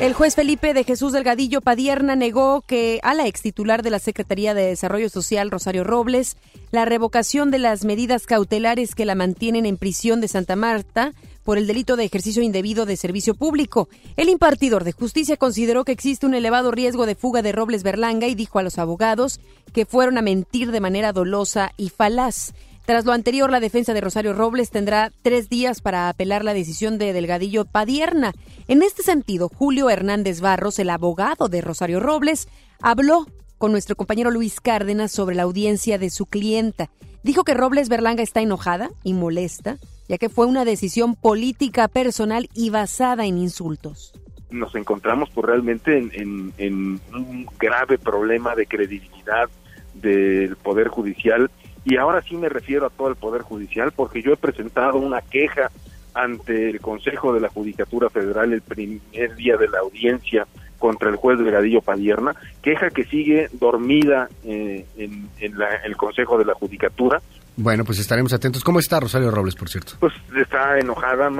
[0.00, 3.98] El juez Felipe de Jesús Delgadillo Padierna negó que a la ex titular de la
[3.98, 6.36] Secretaría de Desarrollo Social, Rosario Robles,
[6.72, 11.12] la revocación de las medidas cautelares que la mantienen en prisión de Santa Marta
[11.44, 13.88] por el delito de ejercicio indebido de servicio público.
[14.16, 18.26] El impartidor de justicia consideró que existe un elevado riesgo de fuga de Robles Berlanga
[18.26, 19.40] y dijo a los abogados
[19.72, 22.52] que fueron a mentir de manera dolosa y falaz.
[22.84, 26.98] Tras lo anterior, la defensa de Rosario Robles tendrá tres días para apelar la decisión
[26.98, 28.32] de Delgadillo Padierna.
[28.68, 32.46] En este sentido, Julio Hernández Barros, el abogado de Rosario Robles,
[32.82, 36.90] habló con nuestro compañero Luis Cárdenas sobre la audiencia de su clienta.
[37.22, 42.50] Dijo que Robles Berlanga está enojada y molesta, ya que fue una decisión política personal
[42.52, 44.12] y basada en insultos
[44.50, 49.50] nos encontramos pues, realmente en, en, un grave problema de credibilidad
[49.94, 51.50] del Poder Judicial
[51.84, 55.20] y ahora sí me refiero a todo el Poder Judicial porque yo he presentado una
[55.20, 55.70] queja
[56.14, 60.46] ante el Consejo de la Judicatura Federal el primer día de la audiencia
[60.78, 66.54] contra el juez Delgadillo Padierna, queja que sigue dormida eh, en, el Consejo de la
[66.54, 67.22] Judicatura.
[67.56, 68.62] Bueno, pues estaremos atentos.
[68.62, 69.94] ¿Cómo está Rosario Robles, por cierto?
[70.00, 71.30] Pues está enojada,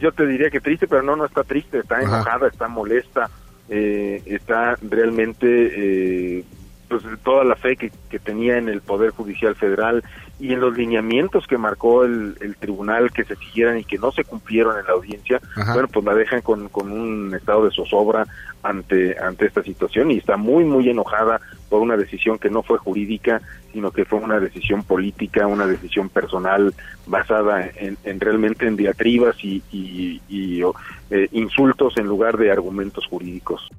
[0.00, 3.30] yo te diría que triste, pero no, no está triste, está enojada, está molesta,
[3.68, 5.46] eh, está realmente
[6.38, 6.44] eh,
[6.90, 10.02] pues toda la fe que, tenía en el Poder Judicial Federal
[10.40, 14.10] y en los lineamientos que marcó el, el, tribunal que se siguieran y que no
[14.10, 15.40] se cumplieron en la audiencia,
[15.72, 18.26] bueno, pues la dejan con, con un estado de zozobra
[18.64, 22.78] ante, ante esta situación y está muy, muy enojada por una decisión que no fue
[22.78, 23.40] jurídica,
[23.72, 26.74] sino que fue una decisión política, una decisión personal
[27.06, 30.62] basada en, en realmente en diatribas y, y, y
[31.10, 33.70] eh, insultos en lugar de argumentos jurídicos.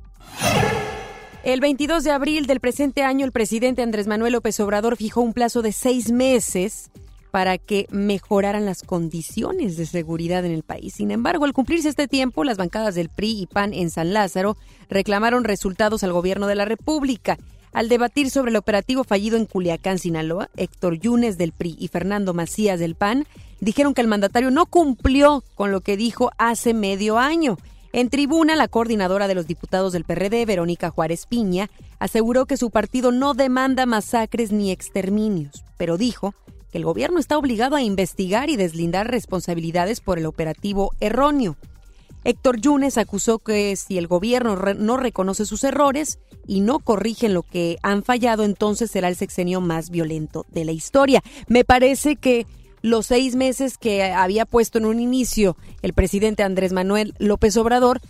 [1.43, 5.33] El 22 de abril del presente año, el presidente Andrés Manuel López Obrador fijó un
[5.33, 6.91] plazo de seis meses
[7.31, 10.93] para que mejoraran las condiciones de seguridad en el país.
[10.93, 14.55] Sin embargo, al cumplirse este tiempo, las bancadas del PRI y PAN en San Lázaro
[14.87, 17.39] reclamaron resultados al gobierno de la República.
[17.73, 22.35] Al debatir sobre el operativo fallido en Culiacán, Sinaloa, Héctor Yunes del PRI y Fernando
[22.35, 23.25] Macías del PAN
[23.61, 27.57] dijeron que el mandatario no cumplió con lo que dijo hace medio año
[27.93, 32.69] en tribuna, la coordinadora de los diputados del PRD, Verónica Juárez Piña, aseguró que su
[32.69, 36.33] partido no demanda masacres ni exterminios, pero dijo
[36.71, 41.57] que el gobierno está obligado a investigar y deslindar responsabilidades por el operativo erróneo.
[42.23, 47.43] Héctor Yunes acusó que si el gobierno no reconoce sus errores y no corrigen lo
[47.43, 51.23] que han fallado, entonces será el sexenio más violento de la historia.
[51.47, 52.45] Me parece que
[52.81, 58.01] los seis meses que había puesto en un inicio el presidente Andrés Manuel López Obrador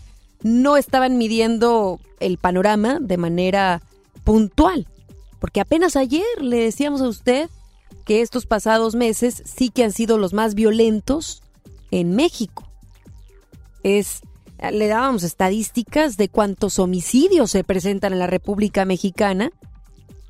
[0.43, 3.81] no estaban midiendo el panorama de manera
[4.23, 4.87] puntual.
[5.39, 7.49] Porque apenas ayer le decíamos a usted
[8.05, 11.41] que estos pasados meses sí que han sido los más violentos
[11.91, 12.67] en México.
[13.83, 14.21] Es
[14.71, 19.51] le dábamos estadísticas de cuántos homicidios se presentan en la República Mexicana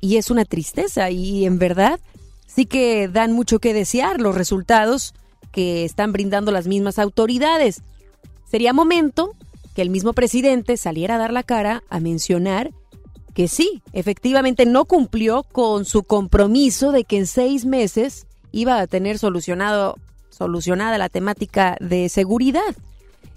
[0.00, 2.00] y es una tristeza y en verdad
[2.54, 5.14] sí que dan mucho que desear los resultados
[5.52, 7.82] que están brindando las mismas autoridades.
[8.50, 9.34] Sería momento
[9.74, 12.72] que el mismo presidente saliera a dar la cara a mencionar
[13.34, 18.86] que sí, efectivamente no cumplió con su compromiso de que en seis meses iba a
[18.86, 19.96] tener solucionado,
[20.28, 22.76] solucionada la temática de seguridad.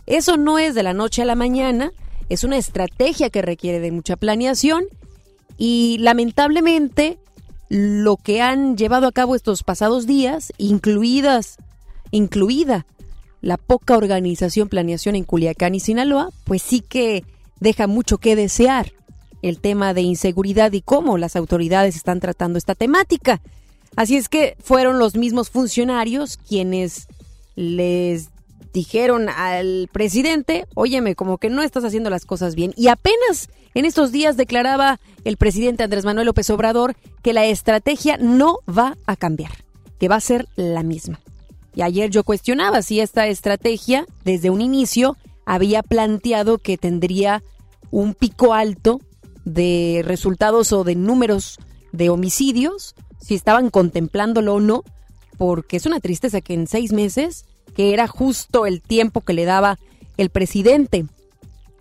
[0.06, 1.94] Eso no es de la noche a la mañana,
[2.28, 4.84] es una estrategia que requiere de mucha planeación
[5.58, 7.18] y lamentablemente
[7.70, 11.58] lo que han llevado a cabo estos pasados días, incluidas,
[12.12, 12.86] incluida
[13.42, 17.24] la poca organización planeación en Culiacán y Sinaloa, pues sí que
[17.60, 18.92] deja mucho que desear
[19.42, 23.42] el tema de inseguridad y cómo las autoridades están tratando esta temática.
[23.96, 27.08] Así es que fueron los mismos funcionarios quienes
[27.56, 28.30] les
[28.76, 32.74] dijeron al presidente, óyeme, como que no estás haciendo las cosas bien.
[32.76, 38.18] Y apenas en estos días declaraba el presidente Andrés Manuel López Obrador que la estrategia
[38.18, 39.52] no va a cambiar,
[39.98, 41.22] que va a ser la misma.
[41.74, 47.44] Y ayer yo cuestionaba si esta estrategia, desde un inicio, había planteado que tendría
[47.92, 49.00] un pico alto
[49.46, 51.60] de resultados o de números
[51.94, 54.84] de homicidios, si estaban contemplándolo o no,
[55.38, 59.46] porque es una tristeza que en seis meses que era justo el tiempo que le
[59.46, 59.78] daba
[60.18, 61.06] el presidente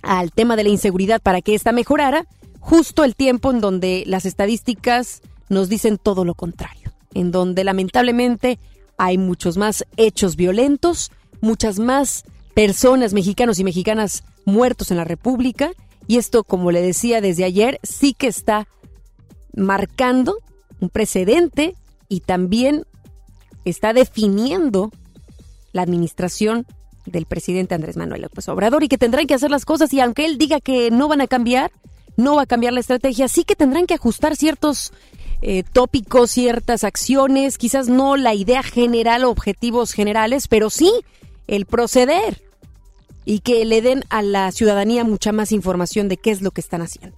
[0.02, 2.26] al tema de la inseguridad para que ésta mejorara,
[2.60, 8.58] justo el tiempo en donde las estadísticas nos dicen todo lo contrario, en donde lamentablemente
[8.98, 15.72] hay muchos más hechos violentos, muchas más personas, mexicanos y mexicanas muertos en la República,
[16.06, 18.68] y esto, como le decía desde ayer, sí que está
[19.56, 20.36] marcando
[20.80, 21.74] un precedente
[22.08, 22.84] y también
[23.64, 24.90] está definiendo
[25.74, 26.66] la administración
[27.04, 30.24] del presidente Andrés Manuel López Obrador y que tendrán que hacer las cosas y aunque
[30.24, 31.70] él diga que no van a cambiar,
[32.16, 34.92] no va a cambiar la estrategia, sí que tendrán que ajustar ciertos
[35.42, 40.90] eh, tópicos, ciertas acciones, quizás no la idea general objetivos generales, pero sí
[41.46, 42.40] el proceder
[43.26, 46.60] y que le den a la ciudadanía mucha más información de qué es lo que
[46.60, 47.16] están haciendo.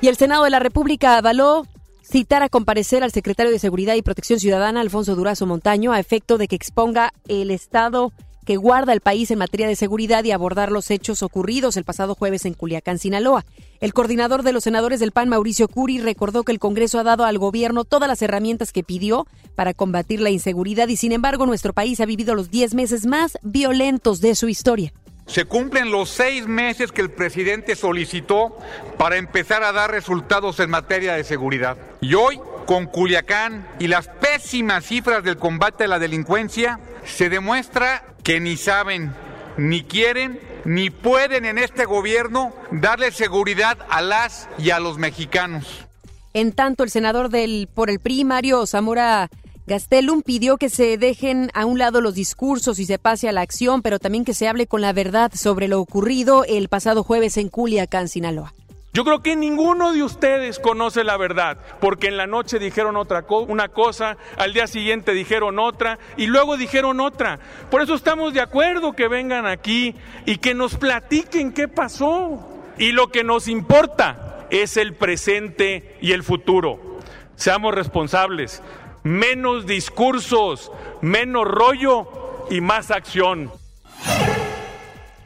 [0.00, 1.66] Y el Senado de la República avaló
[2.14, 6.38] citar a comparecer al secretario de Seguridad y Protección Ciudadana, Alfonso Durazo Montaño, a efecto
[6.38, 8.12] de que exponga el estado
[8.46, 12.14] que guarda el país en materia de seguridad y abordar los hechos ocurridos el pasado
[12.14, 13.44] jueves en Culiacán, Sinaloa.
[13.80, 17.24] El coordinador de los senadores del PAN, Mauricio Curi, recordó que el Congreso ha dado
[17.24, 21.72] al gobierno todas las herramientas que pidió para combatir la inseguridad y, sin embargo, nuestro
[21.72, 24.92] país ha vivido los 10 meses más violentos de su historia.
[25.26, 28.58] Se cumplen los seis meses que el presidente solicitó
[28.98, 31.76] para empezar a dar resultados en materia de seguridad.
[32.00, 38.04] Y hoy, con Culiacán y las pésimas cifras del combate a la delincuencia, se demuestra
[38.22, 39.14] que ni saben,
[39.56, 45.86] ni quieren, ni pueden en este gobierno darle seguridad a las y a los mexicanos.
[46.32, 49.30] En tanto, el senador del por el primario Zamora
[49.66, 53.40] Gastelum pidió que se dejen a un lado los discursos y se pase a la
[53.40, 57.38] acción, pero también que se hable con la verdad sobre lo ocurrido el pasado jueves
[57.38, 58.52] en Culiacán, Sinaloa.
[58.92, 63.24] Yo creo que ninguno de ustedes conoce la verdad, porque en la noche dijeron otra
[63.48, 67.40] una cosa, al día siguiente dijeron otra y luego dijeron otra.
[67.70, 69.94] Por eso estamos de acuerdo que vengan aquí
[70.26, 72.50] y que nos platiquen qué pasó.
[72.76, 77.00] Y lo que nos importa es el presente y el futuro.
[77.34, 78.62] Seamos responsables.
[79.04, 82.08] Menos discursos, menos rollo
[82.50, 83.52] y más acción.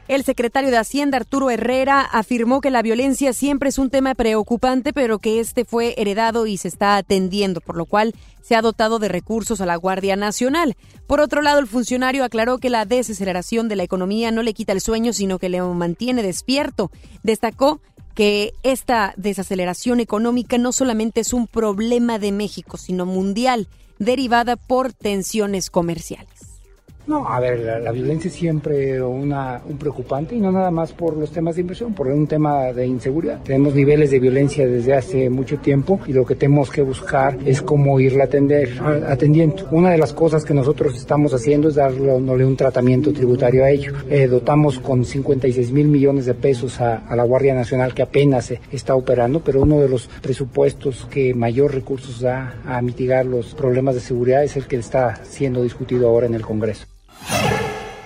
[0.09, 4.91] El secretario de Hacienda, Arturo Herrera, afirmó que la violencia siempre es un tema preocupante,
[4.91, 8.99] pero que este fue heredado y se está atendiendo, por lo cual se ha dotado
[8.99, 10.75] de recursos a la Guardia Nacional.
[11.07, 14.73] Por otro lado, el funcionario aclaró que la desaceleración de la economía no le quita
[14.73, 16.91] el sueño, sino que le mantiene despierto.
[17.23, 17.79] Destacó
[18.19, 24.91] que esta desaceleración económica no solamente es un problema de México, sino mundial, derivada por
[24.91, 26.38] tensiones comerciales.
[27.09, 31.17] No, a ver, la, violencia es siempre una, un preocupante y no nada más por
[31.17, 33.41] los temas de inversión, por un tema de inseguridad.
[33.41, 37.63] Tenemos niveles de violencia desde hace mucho tiempo y lo que tenemos que buscar es
[37.63, 39.67] cómo irla atender, atendiendo.
[39.71, 43.93] Una de las cosas que nosotros estamos haciendo es darle un tratamiento tributario a ello.
[44.07, 48.53] Eh, dotamos con 56 mil millones de pesos a, a la Guardia Nacional que apenas
[48.71, 53.95] está operando, pero uno de los presupuestos que mayor recursos da a mitigar los problemas
[53.95, 56.85] de seguridad es el que está siendo discutido ahora en el Congreso.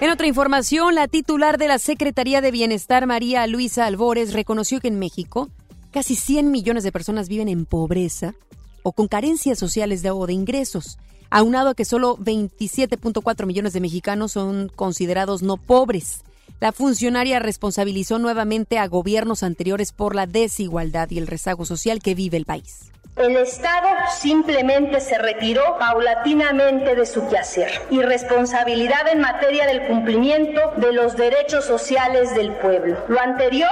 [0.04, 4.90] En otra información, la titular de la Secretaría de Bienestar, María Luisa Albores, reconoció que
[4.90, 5.50] en México
[5.92, 8.36] casi 100 millones de personas viven en pobreza
[8.82, 10.98] o con carencias sociales de, o de ingresos,
[11.30, 16.26] aunado a que solo 27.4 millones de mexicanos son considerados no pobres.
[16.60, 22.14] La funcionaria responsabilizó nuevamente a gobiernos anteriores por la desigualdad y el rezago social que
[22.14, 22.93] vive el país.
[23.16, 23.88] El Estado
[24.18, 31.16] simplemente se retiró paulatinamente de su quehacer y responsabilidad en materia del cumplimiento de los
[31.16, 32.98] derechos sociales del pueblo.
[33.08, 33.70] Lo anterior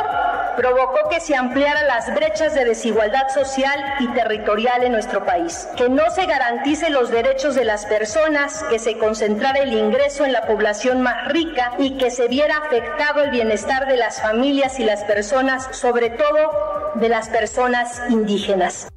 [0.55, 5.89] provocó que se ampliaran las brechas de desigualdad social y territorial en nuestro país, que
[5.89, 10.45] no se garantice los derechos de las personas, que se concentrara el ingreso en la
[10.45, 15.03] población más rica y que se viera afectado el bienestar de las familias y las
[15.03, 18.87] personas, sobre todo de las personas indígenas.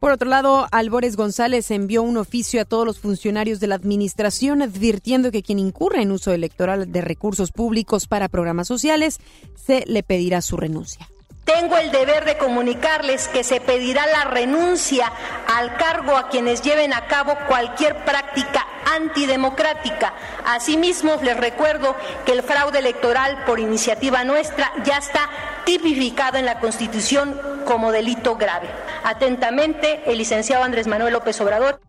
[0.00, 4.62] Por otro lado, Álvarez González envió un oficio a todos los funcionarios de la Administración
[4.62, 9.20] advirtiendo que quien incurra en uso electoral de recursos públicos para programas sociales
[9.54, 11.06] se le pedirá su renuncia.
[11.44, 15.12] Tengo el deber de comunicarles que se pedirá la renuncia
[15.46, 20.14] al cargo a quienes lleven a cabo cualquier práctica antidemocrática.
[20.46, 21.94] Asimismo, les recuerdo
[22.24, 25.28] que el fraude electoral por iniciativa nuestra ya está
[25.70, 27.32] tipificado en la Constitución
[27.64, 28.68] como delito grave.
[29.04, 31.80] Atentamente, el licenciado Andrés Manuel López Obrador.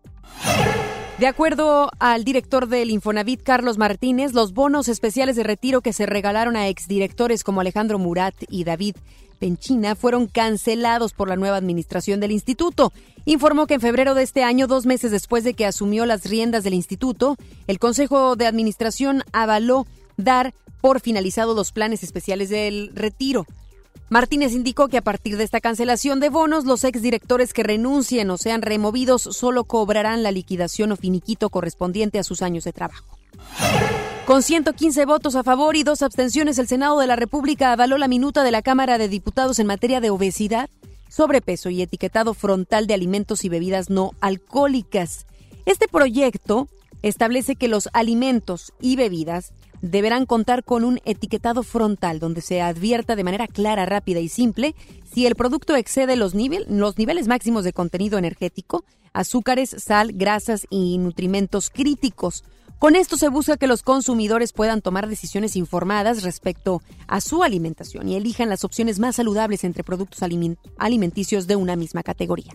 [1.18, 6.06] De acuerdo al director del Infonavit, Carlos Martínez, los bonos especiales de retiro que se
[6.06, 8.94] regalaron a exdirectores como Alejandro Murat y David
[9.40, 12.92] Penchina fueron cancelados por la nueva administración del instituto.
[13.24, 16.62] Informó que en febrero de este año, dos meses después de que asumió las riendas
[16.62, 23.44] del instituto, el Consejo de Administración avaló dar por finalizados los planes especiales del retiro.
[24.12, 28.36] Martínez indicó que a partir de esta cancelación de bonos, los exdirectores que renuncien o
[28.36, 33.16] sean removidos solo cobrarán la liquidación o finiquito correspondiente a sus años de trabajo.
[34.26, 38.06] Con 115 votos a favor y dos abstenciones, el Senado de la República avaló la
[38.06, 40.68] minuta de la Cámara de Diputados en materia de obesidad,
[41.08, 45.24] sobrepeso y etiquetado frontal de alimentos y bebidas no alcohólicas.
[45.64, 46.68] Este proyecto
[47.00, 53.16] establece que los alimentos y bebidas deberán contar con un etiquetado frontal donde se advierta
[53.16, 54.74] de manera clara, rápida y simple
[55.12, 61.68] si el producto excede los, niveles máximos de contenido energético, azúcares, sal, grasas y nutrimentos
[61.68, 62.44] críticos.
[62.78, 68.08] Con esto se busca que los consumidores puedan tomar decisiones informadas respecto a su alimentación
[68.08, 70.20] y elijan las opciones más saludables entre productos
[70.78, 72.52] alimenticios de una misma categoría.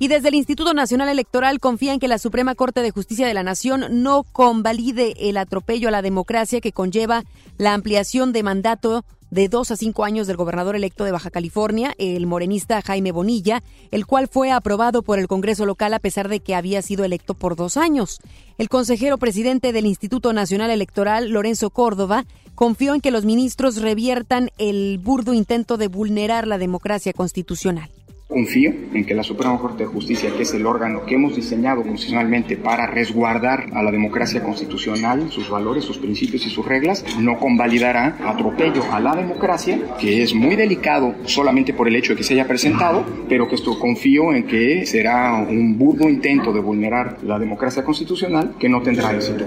[0.00, 3.42] Y desde el Instituto Nacional Electoral confían que la Suprema Corte de Justicia de la
[3.42, 7.24] Nación no convalide el atropello a la democracia que conlleva
[7.56, 11.94] la ampliación de mandato de dos a cinco años del gobernador electo de Baja California,
[11.98, 16.40] el morenista Jaime Bonilla, el cual fue aprobado por el Congreso local a pesar de
[16.40, 18.20] que había sido electo por dos años.
[18.56, 22.24] El consejero presidente del Instituto Nacional Electoral, Lorenzo Córdoba,
[22.54, 27.90] confió en que los ministros reviertan el burdo intento de vulnerar la democracia constitucional.
[28.28, 31.80] Confío en que la Suprema Corte de Justicia, que es el órgano que hemos diseñado
[31.82, 37.38] constitucionalmente para resguardar a la democracia constitucional, sus valores, sus principios y sus reglas, no
[37.38, 42.22] convalidará atropello a la democracia, que es muy delicado solamente por el hecho de que
[42.22, 47.16] se haya presentado, pero que esto confío en que será un burdo intento de vulnerar
[47.22, 49.46] la democracia constitucional que no tendrá éxito.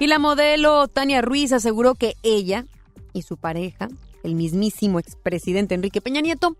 [0.00, 2.64] Y la modelo Tania Ruiz aseguró que ella
[3.12, 3.88] y su pareja
[4.22, 6.56] el mismísimo expresidente Enrique Peña Nieto,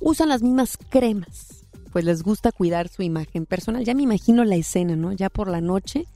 [0.00, 1.64] usan las mismas cremas.
[1.92, 3.84] Pues les gusta cuidar su imagen personal.
[3.84, 5.12] Ya me imagino la escena, ¿no?
[5.12, 6.06] Ya por la noche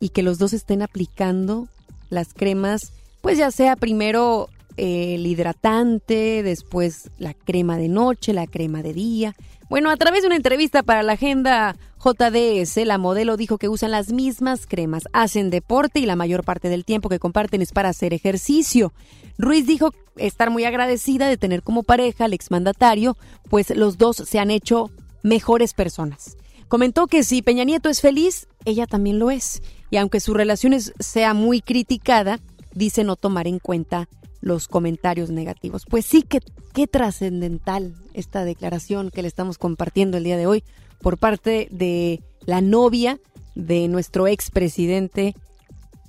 [0.00, 1.68] y que los dos estén aplicando
[2.10, 8.82] las cremas, pues ya sea primero el hidratante, después la crema de noche, la crema
[8.82, 9.34] de día.
[9.68, 13.90] Bueno, a través de una entrevista para la agenda JDS, la modelo dijo que usan
[13.90, 17.90] las mismas cremas, hacen deporte y la mayor parte del tiempo que comparten es para
[17.90, 18.94] hacer ejercicio.
[19.36, 23.18] Ruiz dijo estar muy agradecida de tener como pareja al exmandatario,
[23.50, 24.90] pues los dos se han hecho
[25.22, 26.38] mejores personas.
[26.68, 29.62] Comentó que si Peña Nieto es feliz, ella también lo es.
[29.90, 32.40] Y aunque su relación sea muy criticada,
[32.72, 34.08] dice no tomar en cuenta
[34.40, 35.84] los comentarios negativos.
[35.88, 36.40] Pues sí que
[36.72, 40.64] qué trascendental esta declaración que le estamos compartiendo el día de hoy
[41.00, 43.18] por parte de la novia
[43.54, 45.34] de nuestro expresidente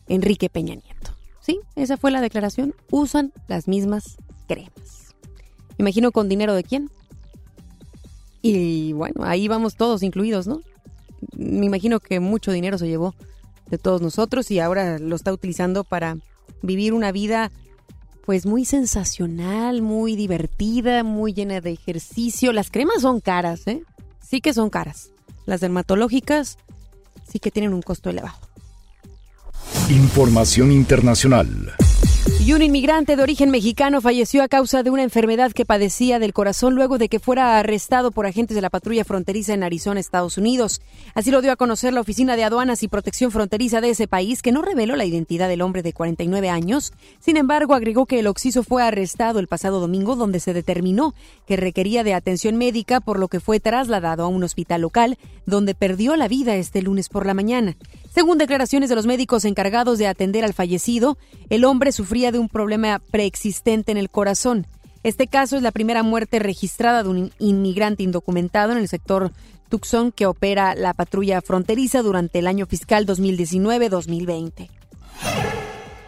[0.08, 1.12] Enrique Peña Nieto.
[1.42, 2.76] Sí, esa fue la declaración.
[2.92, 4.18] Usan las mismas
[4.48, 5.16] cremas.
[5.78, 6.90] Imagino con dinero de quién.
[8.42, 10.62] Y bueno, ahí vamos todos incluidos, ¿no?
[11.36, 13.16] Me imagino que mucho dinero se llevó
[13.70, 16.18] de todos nosotros y ahora lo está utilizando para
[16.62, 17.52] vivir una vida
[18.30, 22.54] pues muy sensacional, muy divertida, muy llena de ejercicio.
[22.54, 23.82] Las cremas son caras, ¿eh?
[24.22, 25.10] Sí que son caras.
[25.48, 26.60] Las dermatológicas
[27.28, 28.38] sí que tienen un costo elevado.
[29.90, 31.74] Información internacional.
[32.42, 36.32] Y un inmigrante de origen mexicano falleció a causa de una enfermedad que padecía del
[36.32, 40.38] corazón luego de que fuera arrestado por agentes de la patrulla fronteriza en Arizona, Estados
[40.38, 40.82] Unidos.
[41.14, 44.42] Así lo dio a conocer la Oficina de Aduanas y Protección Fronteriza de ese país,
[44.42, 46.94] que no reveló la identidad del hombre de 49 años.
[47.20, 51.14] Sin embargo, agregó que el occiso fue arrestado el pasado domingo, donde se determinó
[51.46, 55.76] que requería de atención médica, por lo que fue trasladado a un hospital local, donde
[55.76, 57.76] perdió la vida este lunes por la mañana.
[58.12, 61.18] Según declaraciones de los médicos encargados de atender al fallecido,
[61.50, 64.68] el hombre sufría de un problema preexistente en el corazón.
[65.04, 69.32] Este caso es la primera muerte registrada de un inmigrante indocumentado en el sector
[69.70, 74.70] Tucson que opera la patrulla fronteriza durante el año fiscal 2019-2020.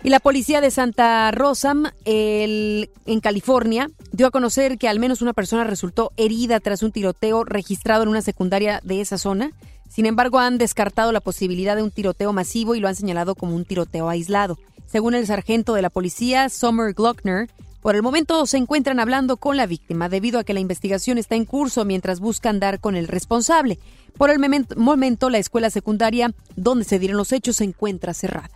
[0.04, 5.34] Y la policía de Santa Rosa, en California, dio a conocer que al menos una
[5.34, 9.52] persona resultó herida tras un tiroteo registrado en una secundaria de esa zona.
[9.90, 13.56] Sin embargo, han descartado la posibilidad de un tiroteo masivo y lo han señalado como
[13.56, 14.58] un tiroteo aislado.
[14.92, 17.50] Según el sargento de la policía, Summer Glockner,
[17.82, 21.36] por el momento se encuentran hablando con la víctima debido a que la investigación está
[21.36, 23.80] en curso mientras buscan dar con el responsable.
[24.18, 24.40] Por el
[24.76, 28.52] momento, la escuela secundaria donde se dieron los hechos se encuentra cerrada.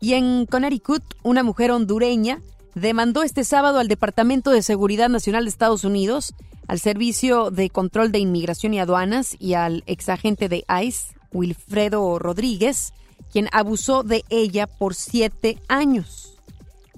[0.00, 2.42] Y en Connecticut, una mujer hondureña
[2.74, 6.34] demandó este sábado al Departamento de Seguridad Nacional de Estados Unidos
[6.66, 12.92] al Servicio de Control de Inmigración y Aduanas y al exagente de ICE, Wilfredo Rodríguez,
[13.32, 16.38] quien abusó de ella por siete años.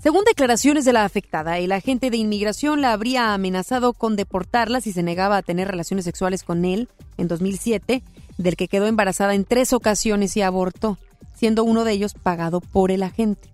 [0.02, 4.92] Según declaraciones de la afectada, el agente de inmigración la habría amenazado con deportarla si
[4.92, 8.02] se negaba a tener relaciones sexuales con él en 2007,
[8.38, 10.96] del que quedó embarazada en tres ocasiones y abortó,
[11.34, 13.50] siendo uno de ellos pagado por el agente.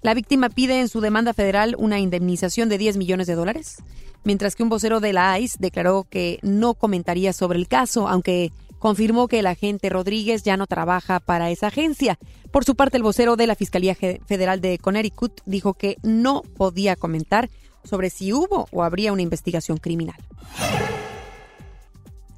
[0.00, 3.82] La víctima pide en su demanda federal una indemnización de 10 millones de dólares,
[4.24, 8.52] mientras que un vocero de la ICE declaró que no comentaría sobre el caso, aunque
[8.80, 12.18] confirmó que el agente Rodríguez ya no trabaja para esa agencia.
[12.50, 16.96] Por su parte, el vocero de la Fiscalía Federal de Connecticut dijo que no podía
[16.96, 17.48] comentar
[17.84, 20.16] sobre si hubo o habría una investigación criminal.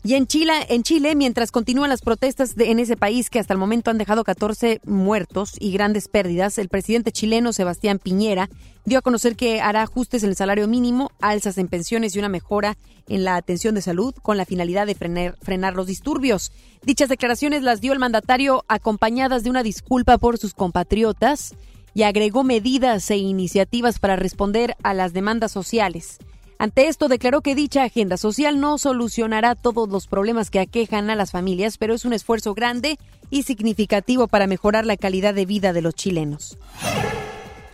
[0.04, 3.60] Y en Chile, en Chile, mientras continúan las protestas en ese país que hasta el
[3.60, 8.50] momento han dejado 14 muertos y grandes pérdidas, el presidente chileno Sebastián Piñera
[8.84, 12.28] dio a conocer que hará ajustes en el salario mínimo, alzas en pensiones y una
[12.28, 12.76] mejora
[13.08, 16.50] en la atención de salud con la finalidad de frenar, frenar los disturbios.
[16.82, 21.54] Dichas declaraciones las dio el mandatario acompañadas de una disculpa por sus compatriotas
[21.94, 26.18] y agregó medidas e iniciativas para responder a las demandas sociales.
[26.62, 31.16] Ante esto, declaró que dicha agenda social no solucionará todos los problemas que aquejan a
[31.16, 33.00] las familias, pero es un esfuerzo grande
[33.30, 36.56] y significativo para mejorar la calidad de vida de los chilenos.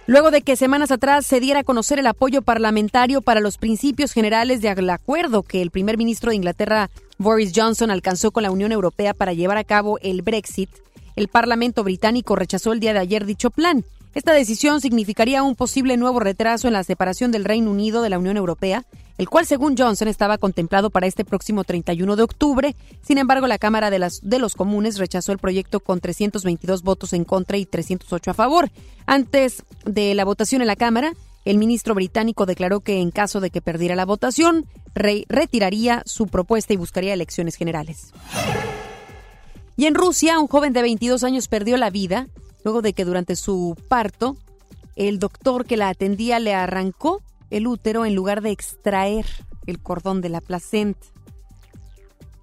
[0.06, 4.14] Luego de que semanas atrás se diera a conocer el apoyo parlamentario para los principios
[4.14, 8.72] generales del acuerdo que el primer ministro de Inglaterra, Boris Johnson, alcanzó con la Unión
[8.72, 10.70] Europea para llevar a cabo el Brexit,
[11.14, 13.84] el Parlamento británico rechazó el día de ayer dicho plan.
[14.14, 18.18] Esta decisión significaría un posible nuevo retraso en la separación del Reino Unido de la
[18.18, 18.84] Unión Europea,
[19.18, 22.76] el cual, según Johnson, estaba contemplado para este próximo 31 de octubre.
[23.02, 27.12] Sin embargo, la Cámara de, las, de los Comunes rechazó el proyecto con 322 votos
[27.12, 28.70] en contra y 308 a favor.
[29.06, 31.12] Antes de la votación en la Cámara,
[31.44, 36.72] el ministro británico declaró que en caso de que perdiera la votación, retiraría su propuesta
[36.72, 38.12] y buscaría elecciones generales.
[39.76, 42.26] Y en Rusia, un joven de 22 años perdió la vida
[42.68, 44.36] luego de que durante su parto
[44.94, 49.24] el doctor que la atendía le arrancó el útero en lugar de extraer
[49.66, 51.06] el cordón de la placenta.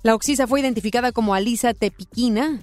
[0.02, 2.60] La oxisa fue identificada como Alisa Tepiquina,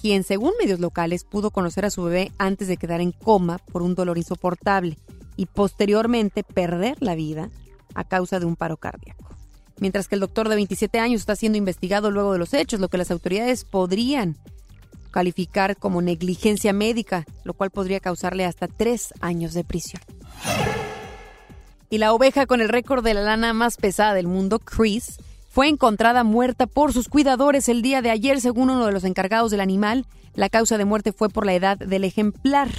[0.00, 3.82] quien según medios locales pudo conocer a su bebé antes de quedar en coma por
[3.82, 4.96] un dolor insoportable
[5.36, 7.50] y posteriormente perder la vida
[7.92, 9.28] a causa de un paro cardíaco.
[9.80, 12.88] Mientras que el doctor de 27 años está siendo investigado luego de los hechos, lo
[12.88, 14.38] que las autoridades podrían
[15.12, 20.02] calificar como negligencia médica, lo cual podría causarle hasta tres años de prisión.
[21.88, 25.18] Y la oveja con el récord de la lana más pesada del mundo, Chris,
[25.50, 29.50] fue encontrada muerta por sus cuidadores el día de ayer, según uno de los encargados
[29.50, 30.06] del animal.
[30.34, 32.70] La causa de muerte fue por la edad del ejemplar.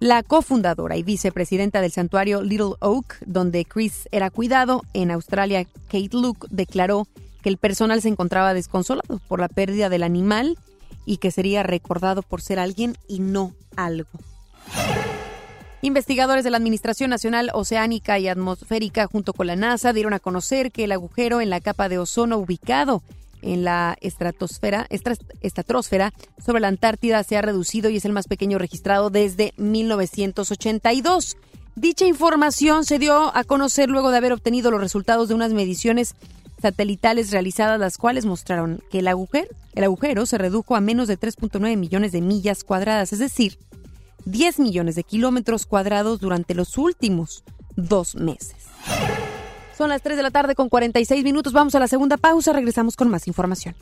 [0.00, 6.08] La cofundadora y vicepresidenta del santuario Little Oak, donde Chris era cuidado en Australia, Kate
[6.10, 7.06] Luke, declaró
[7.40, 10.58] que el personal se encontraba desconsolado por la pérdida del animal
[11.04, 14.10] y que sería recordado por ser alguien y no algo.
[15.84, 20.70] Investigadores de la Administración Nacional Oceánica y Atmosférica junto con la NASA dieron a conocer
[20.70, 23.02] que el agujero en la capa de ozono ubicado
[23.42, 24.86] en la estratosfera,
[25.40, 26.12] estratosfera
[26.44, 31.36] sobre la Antártida se ha reducido y es el más pequeño registrado desde 1982.
[31.74, 36.14] Dicha información se dio a conocer luego de haber obtenido los resultados de unas mediciones
[36.62, 41.18] satelitales realizadas, las cuales mostraron que el agujero, el agujero se redujo a menos de
[41.18, 43.58] 3.9 millones de millas cuadradas, es decir,
[44.24, 47.44] 10 millones de kilómetros cuadrados durante los últimos
[47.76, 48.56] dos meses.
[49.76, 51.52] Son las 3 de la tarde con 46 minutos.
[51.52, 52.52] Vamos a la segunda pausa.
[52.52, 53.74] Regresamos con más información.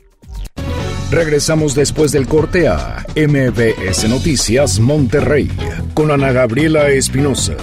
[1.11, 5.51] Regresamos después del corte a MBS Noticias Monterrey
[5.93, 7.57] con Ana Gabriela Espinosa.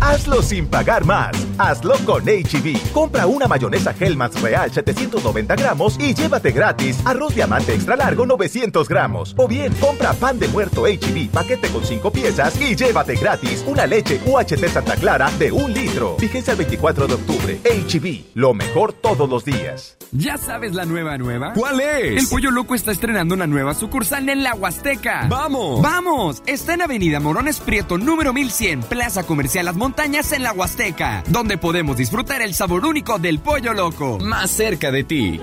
[0.00, 1.32] Hazlo sin pagar más.
[1.58, 2.66] Hazlo con HB.
[2.66, 8.24] E Compra una mayonesa Hellmann's Real 790 gramos y llévate gratis arroz diamante extra largo
[8.26, 9.34] 900 gramos.
[9.36, 13.62] O bien, compra pan de muerto HB e paquete con 5 piezas y llévate gratis
[13.66, 16.16] una leche UHT Santa Clara de un litro.
[16.18, 17.60] Fíjense el 24 de octubre.
[17.64, 19.96] HB, e lo mejor todos los días.
[20.12, 21.52] ¿Ya sabes la nueva nueva?
[21.52, 22.22] ¿Cuál es?
[22.22, 25.26] El Pollo Loco está estrenando una nueva sucursal en la Huasteca.
[25.28, 25.80] ¡Vamos!
[25.82, 26.42] ¡Vamos!
[26.46, 31.58] Está en Avenida Morones Prieto, número 1100, Plaza Comercial Las Montañas en la Huasteca, donde
[31.58, 34.20] podemos disfrutar el sabor único del pollo loco.
[34.20, 35.40] Más cerca de ti.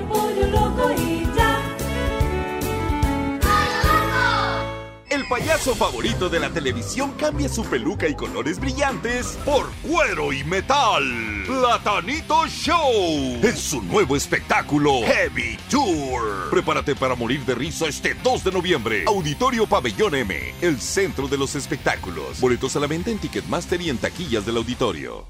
[5.27, 11.03] Payaso favorito de la televisión cambia su peluca y colores brillantes por cuero y metal.
[11.45, 16.49] Platanito Show es su nuevo espectáculo Heavy Tour.
[16.49, 19.03] Prepárate para morir de risa este 2 de noviembre.
[19.07, 22.39] Auditorio Pabellón M, el centro de los espectáculos.
[22.39, 25.25] Boletos a la venta en Ticketmaster y en taquillas del auditorio.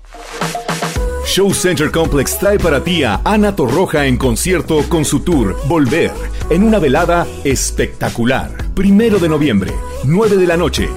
[1.28, 6.12] Show Center Complex trae para ti a Ana Torroja en concierto con su tour Volver,
[6.50, 8.50] en una velada espectacular.
[8.74, 9.74] Primero de noviembre,
[10.06, 10.90] 9 de la noche.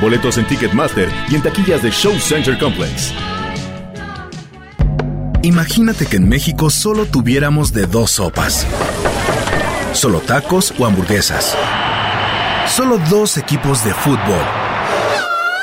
[0.00, 3.14] Boletos en Ticketmaster y en taquillas de Show Center Complex.
[5.44, 8.66] Imagínate que en México solo tuviéramos de dos sopas.
[9.92, 11.56] Solo tacos o hamburguesas.
[12.66, 14.61] Solo dos equipos de fútbol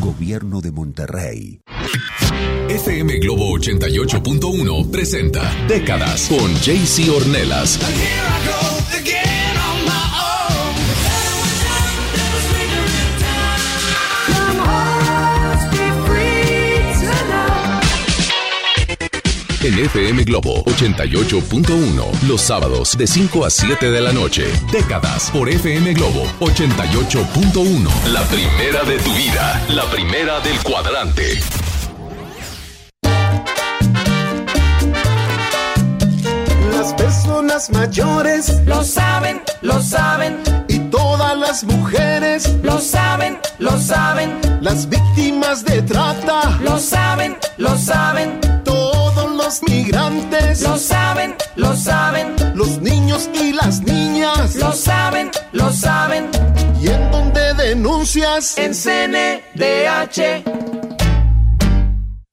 [0.00, 1.60] Gobierno de Monterrey.
[2.68, 7.78] FM Globo 88.1 presenta Décadas con JC Ornelas.
[19.68, 24.46] En FM Globo 88.1 los sábados de 5 a 7 de la noche.
[24.72, 27.88] Décadas por FM Globo 88.1.
[28.06, 31.38] La primera de tu vida, la primera del cuadrante.
[36.72, 40.38] Las personas mayores lo saben, lo saben.
[40.68, 44.38] Y todas las mujeres lo saben, lo saben.
[44.62, 48.40] Las víctimas de trata lo saben, lo saben
[49.48, 52.36] los migrantes lo saben, lo saben.
[52.54, 54.56] Los niños y las niñas.
[54.56, 56.28] Lo saben, lo saben.
[56.78, 58.58] ¿Y en dónde denuncias?
[58.58, 60.57] En CNDH.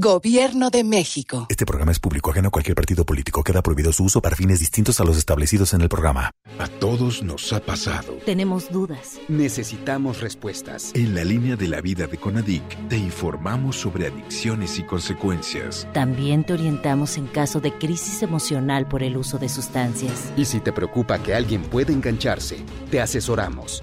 [0.00, 1.46] Gobierno de México.
[1.48, 3.42] Este programa es público ajeno a cualquier partido político.
[3.42, 6.30] Queda prohibido su uso para fines distintos a los establecidos en el programa.
[6.60, 8.16] A todos nos ha pasado.
[8.24, 9.18] Tenemos dudas.
[9.26, 10.92] Necesitamos respuestas.
[10.94, 15.88] En la línea de la vida de Conadic, te informamos sobre adicciones y consecuencias.
[15.92, 20.32] También te orientamos en caso de crisis emocional por el uso de sustancias.
[20.36, 23.82] Y si te preocupa que alguien pueda engancharse, te asesoramos.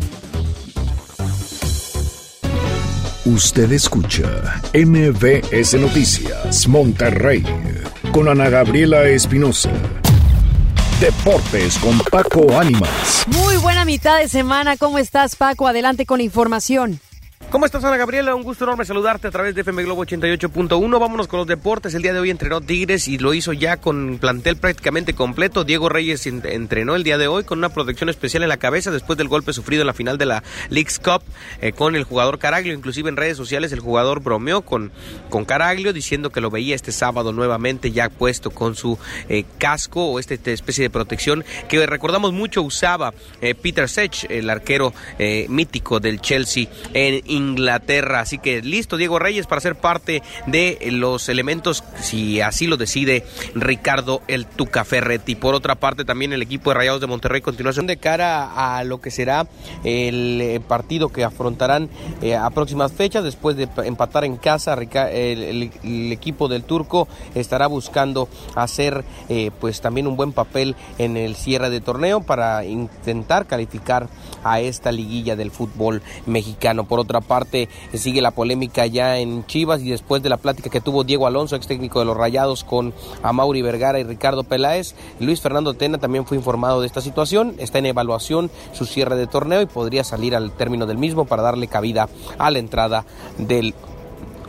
[3.25, 7.43] Usted escucha MBS Noticias Monterrey
[8.11, 9.69] con Ana Gabriela Espinosa.
[10.99, 13.23] Deportes con Paco Ánimas.
[13.27, 14.75] Muy buena mitad de semana.
[14.75, 15.67] ¿Cómo estás, Paco?
[15.67, 16.99] Adelante con la información.
[17.51, 18.33] ¿Cómo estás, Ana Gabriela?
[18.33, 20.99] Un gusto enorme saludarte a través de FM Globo 88.1.
[21.01, 21.93] Vámonos con los deportes.
[21.93, 25.65] El día de hoy entrenó Tigres y lo hizo ya con plantel prácticamente completo.
[25.65, 29.17] Diego Reyes entrenó el día de hoy con una protección especial en la cabeza después
[29.17, 31.23] del golpe sufrido en la final de la League's Cup
[31.59, 32.73] eh, con el jugador Caraglio.
[32.73, 34.93] Inclusive en redes sociales el jugador bromeó con,
[35.29, 38.97] con Caraglio diciendo que lo veía este sábado nuevamente ya puesto con su
[39.27, 44.25] eh, casco o esta este especie de protección que recordamos mucho usaba eh, Peter Sech,
[44.29, 44.93] el arquero
[45.49, 47.40] mítico del Chelsea en Inglaterra.
[48.19, 53.25] Así que listo, Diego Reyes, para ser parte de los elementos, si así lo decide
[53.55, 55.35] Ricardo el Tuca Ferretti.
[55.35, 59.01] Por otra parte, también el equipo de Rayados de Monterrey continuación de cara a lo
[59.01, 59.47] que será
[59.83, 61.89] el eh, partido que afrontarán
[62.21, 63.23] eh, a próximas fechas.
[63.23, 69.81] Después de empatar en casa, el, el, equipo del Turco estará buscando hacer eh, pues
[69.81, 74.07] también un buen papel en el cierre de torneo para intentar calificar
[74.43, 76.85] a esta liguilla del fútbol mexicano.
[76.85, 77.30] Por otra parte,
[77.93, 81.55] sigue la polémica ya en Chivas y después de la plática que tuvo Diego Alonso,
[81.55, 86.25] ex técnico de los Rayados, con Amauri Vergara y Ricardo Peláez, Luis Fernando Tena también
[86.25, 87.55] fue informado de esta situación.
[87.57, 91.43] Está en evaluación su cierre de torneo y podría salir al término del mismo para
[91.43, 93.05] darle cabida a la entrada
[93.37, 93.73] del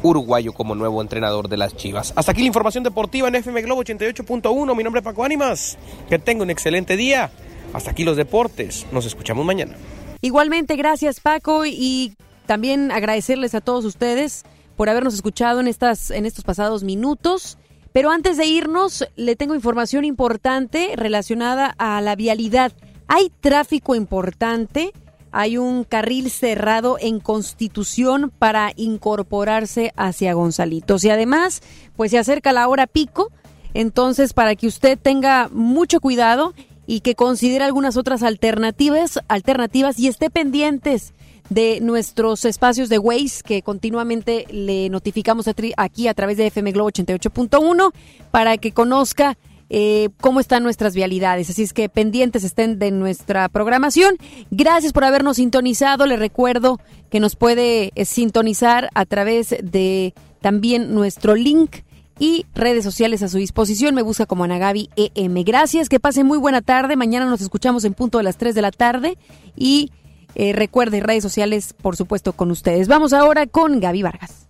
[0.02, 2.12] uruguayo como nuevo entrenador de las Chivas.
[2.16, 4.76] Hasta aquí la información deportiva en FM Globo 88.1.
[4.76, 5.78] Mi nombre es Paco Ánimas.
[6.08, 7.30] Que tenga un excelente día.
[7.72, 8.86] Hasta aquí los deportes.
[8.92, 9.76] Nos escuchamos mañana.
[10.20, 12.14] Igualmente, gracias Paco y
[12.46, 14.44] también agradecerles a todos ustedes
[14.76, 17.58] por habernos escuchado en, estas, en estos pasados minutos.
[17.92, 22.72] Pero antes de irnos, le tengo información importante relacionada a la vialidad.
[23.06, 24.92] Hay tráfico importante,
[25.30, 31.04] hay un carril cerrado en Constitución para incorporarse hacia Gonzalitos.
[31.04, 31.60] Y además,
[31.96, 33.30] pues se acerca la hora pico,
[33.74, 36.54] entonces para que usted tenga mucho cuidado
[36.86, 41.12] y que considere algunas otras alternativas, alternativas y esté pendientes
[41.52, 45.46] de nuestros espacios de Waze que continuamente le notificamos
[45.76, 47.92] aquí a través de FM Globo 88.1
[48.30, 49.36] para que conozca
[49.68, 51.48] eh, cómo están nuestras vialidades.
[51.48, 54.16] Así es que pendientes estén de nuestra programación.
[54.50, 56.06] Gracias por habernos sintonizado.
[56.06, 56.78] Le recuerdo
[57.10, 61.76] que nos puede eh, sintonizar a través de también nuestro link
[62.18, 63.94] y redes sociales a su disposición.
[63.94, 65.42] Me busca como Anagabi EM.
[65.44, 66.96] Gracias, que pase muy buena tarde.
[66.96, 69.16] Mañana nos escuchamos en punto de las 3 de la tarde
[69.56, 69.90] y
[70.34, 72.88] eh, recuerde redes sociales, por supuesto, con ustedes.
[72.88, 74.48] Vamos ahora con Gaby Vargas.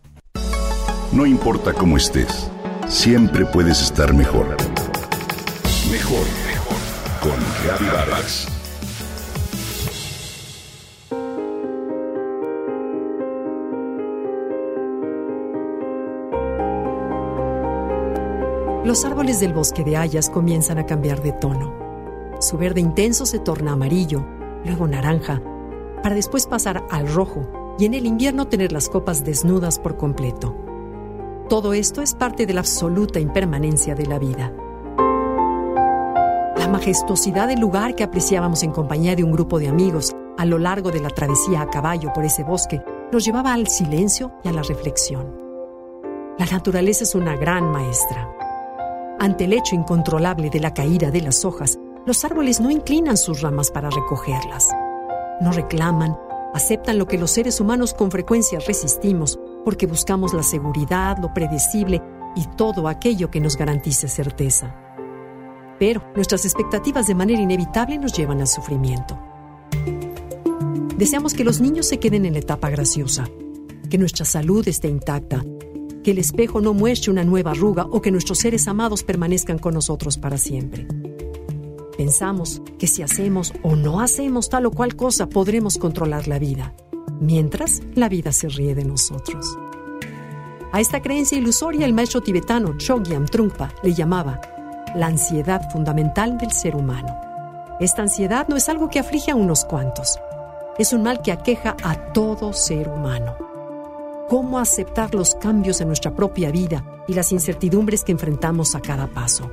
[1.13, 2.51] No importa cómo estés,
[2.89, 4.57] siempre puedes estar mejor.
[5.91, 6.79] Mejor, mejor.
[7.21, 8.49] Con Gaby Vargas.
[18.85, 21.73] Los árboles del bosque de hayas comienzan a cambiar de tono.
[22.41, 24.27] Su verde intenso se torna amarillo,
[24.65, 25.41] luego naranja,
[26.03, 30.55] para después pasar al rojo y en el invierno tener las copas desnudas por completo.
[31.49, 34.53] Todo esto es parte de la absoluta impermanencia de la vida.
[36.57, 40.59] La majestuosidad del lugar que apreciábamos en compañía de un grupo de amigos a lo
[40.59, 42.83] largo de la travesía a caballo por ese bosque
[43.13, 45.37] nos llevaba al silencio y a la reflexión.
[46.39, 48.29] La naturaleza es una gran maestra.
[49.21, 53.43] Ante el hecho incontrolable de la caída de las hojas, los árboles no inclinan sus
[53.43, 54.71] ramas para recogerlas.
[55.41, 56.17] No reclaman,
[56.55, 62.03] aceptan lo que los seres humanos con frecuencia resistimos porque buscamos la seguridad, lo predecible
[62.35, 64.75] y todo aquello que nos garantice certeza.
[65.79, 69.19] Pero nuestras expectativas de manera inevitable nos llevan al sufrimiento.
[70.97, 73.29] Deseamos que los niños se queden en la etapa graciosa,
[73.91, 75.45] que nuestra salud esté intacta,
[76.05, 79.75] que el espejo no muestre una nueva arruga o que nuestros seres amados permanezcan con
[79.75, 80.87] nosotros para siempre.
[81.97, 86.75] Pensamos que si hacemos o no hacemos tal o cual cosa podremos controlar la vida,
[87.21, 89.59] mientras la vida se ríe de nosotros.
[90.73, 94.41] A esta creencia ilusoria el maestro tibetano Chogyam Trungpa le llamaba
[94.95, 97.15] la ansiedad fundamental del ser humano.
[97.79, 100.19] Esta ansiedad no es algo que aflige a unos cuantos,
[100.79, 103.37] es un mal que aqueja a todo ser humano.
[104.31, 109.07] ¿Cómo aceptar los cambios en nuestra propia vida y las incertidumbres que enfrentamos a cada
[109.09, 109.51] paso?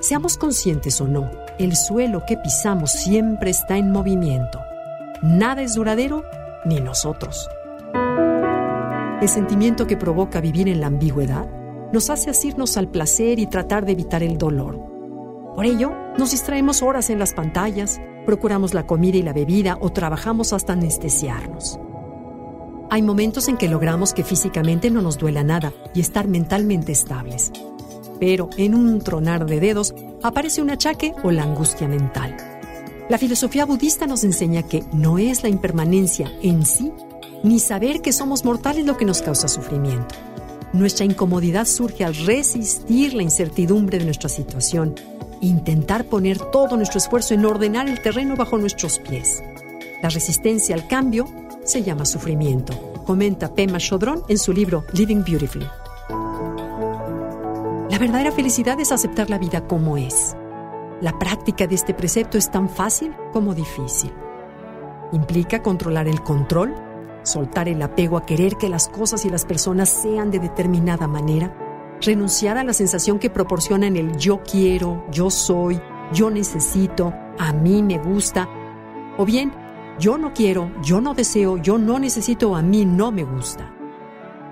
[0.00, 4.60] Seamos conscientes o no, el suelo que pisamos siempre está en movimiento.
[5.22, 6.22] Nada es duradero,
[6.66, 7.48] ni nosotros.
[9.22, 11.48] El sentimiento que provoca vivir en la ambigüedad
[11.92, 14.78] nos hace asirnos al placer y tratar de evitar el dolor.
[15.54, 19.90] Por ello, nos distraemos horas en las pantallas, procuramos la comida y la bebida o
[19.90, 21.80] trabajamos hasta anestesiarnos.
[22.90, 27.50] Hay momentos en que logramos que físicamente no nos duela nada y estar mentalmente estables.
[28.18, 32.36] Pero en un tronar de dedos aparece un achaque o la angustia mental.
[33.08, 36.92] La filosofía budista nos enseña que no es la impermanencia en sí,
[37.44, 40.14] ni saber que somos mortales lo que nos causa sufrimiento.
[40.72, 44.94] Nuestra incomodidad surge al resistir la incertidumbre de nuestra situación
[45.40, 49.42] intentar poner todo nuestro esfuerzo en ordenar el terreno bajo nuestros pies.
[50.02, 51.26] La resistencia al cambio
[51.64, 55.66] se llama sufrimiento, comenta Pema Chodron en su libro Living Beautifully.
[57.90, 60.36] La verdadera felicidad es aceptar la vida como es.
[61.00, 64.12] La práctica de este precepto es tan fácil como difícil.
[65.12, 66.74] Implica controlar el control,
[67.22, 71.56] soltar el apego a querer que las cosas y las personas sean de determinada manera
[72.00, 75.80] renunciar a la sensación que proporcionan el yo quiero, yo soy,
[76.12, 78.48] yo necesito, a mí me gusta,
[79.16, 79.52] o bien
[80.00, 83.72] yo no quiero, yo no deseo, yo no necesito, a mí no me gusta.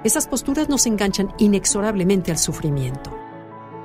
[0.05, 3.24] Esas posturas nos enganchan inexorablemente al sufrimiento.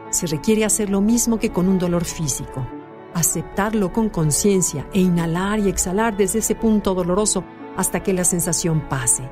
[0.10, 2.68] Se requiere hacer lo mismo que con un dolor físico,
[3.14, 7.44] aceptarlo con conciencia e inhalar y exhalar desde ese punto doloroso
[7.78, 9.30] hasta que la sensación pase.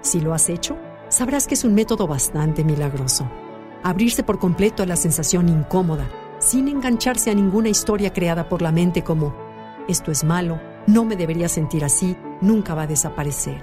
[0.00, 0.76] Si lo has hecho,
[1.08, 3.28] sabrás que es un método bastante milagroso
[3.82, 6.08] abrirse por completo a la sensación incómoda,
[6.38, 9.34] sin engancharse a ninguna historia creada por la mente como,
[9.88, 13.60] esto es malo, no me debería sentir así, nunca va a desaparecer.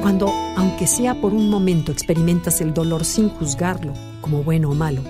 [0.00, 3.92] Cuando, aunque sea por un momento, experimentas el dolor sin juzgarlo
[4.22, 5.02] como bueno o malo,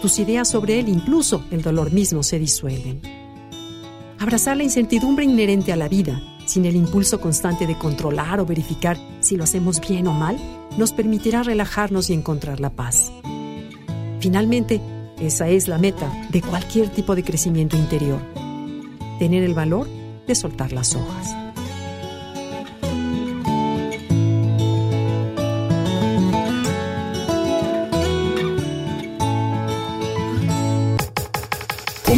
[0.00, 3.02] tus ideas sobre él, incluso el dolor mismo, se disuelven.
[4.18, 8.96] Abrazar la incertidumbre inherente a la vida, sin el impulso constante de controlar o verificar
[9.20, 10.38] si lo hacemos bien o mal,
[10.78, 13.12] nos permitirá relajarnos y encontrar la paz.
[14.20, 14.80] Finalmente,
[15.20, 18.20] esa es la meta de cualquier tipo de crecimiento interior.
[19.18, 19.86] Tener el valor
[20.26, 21.49] de soltar las hojas.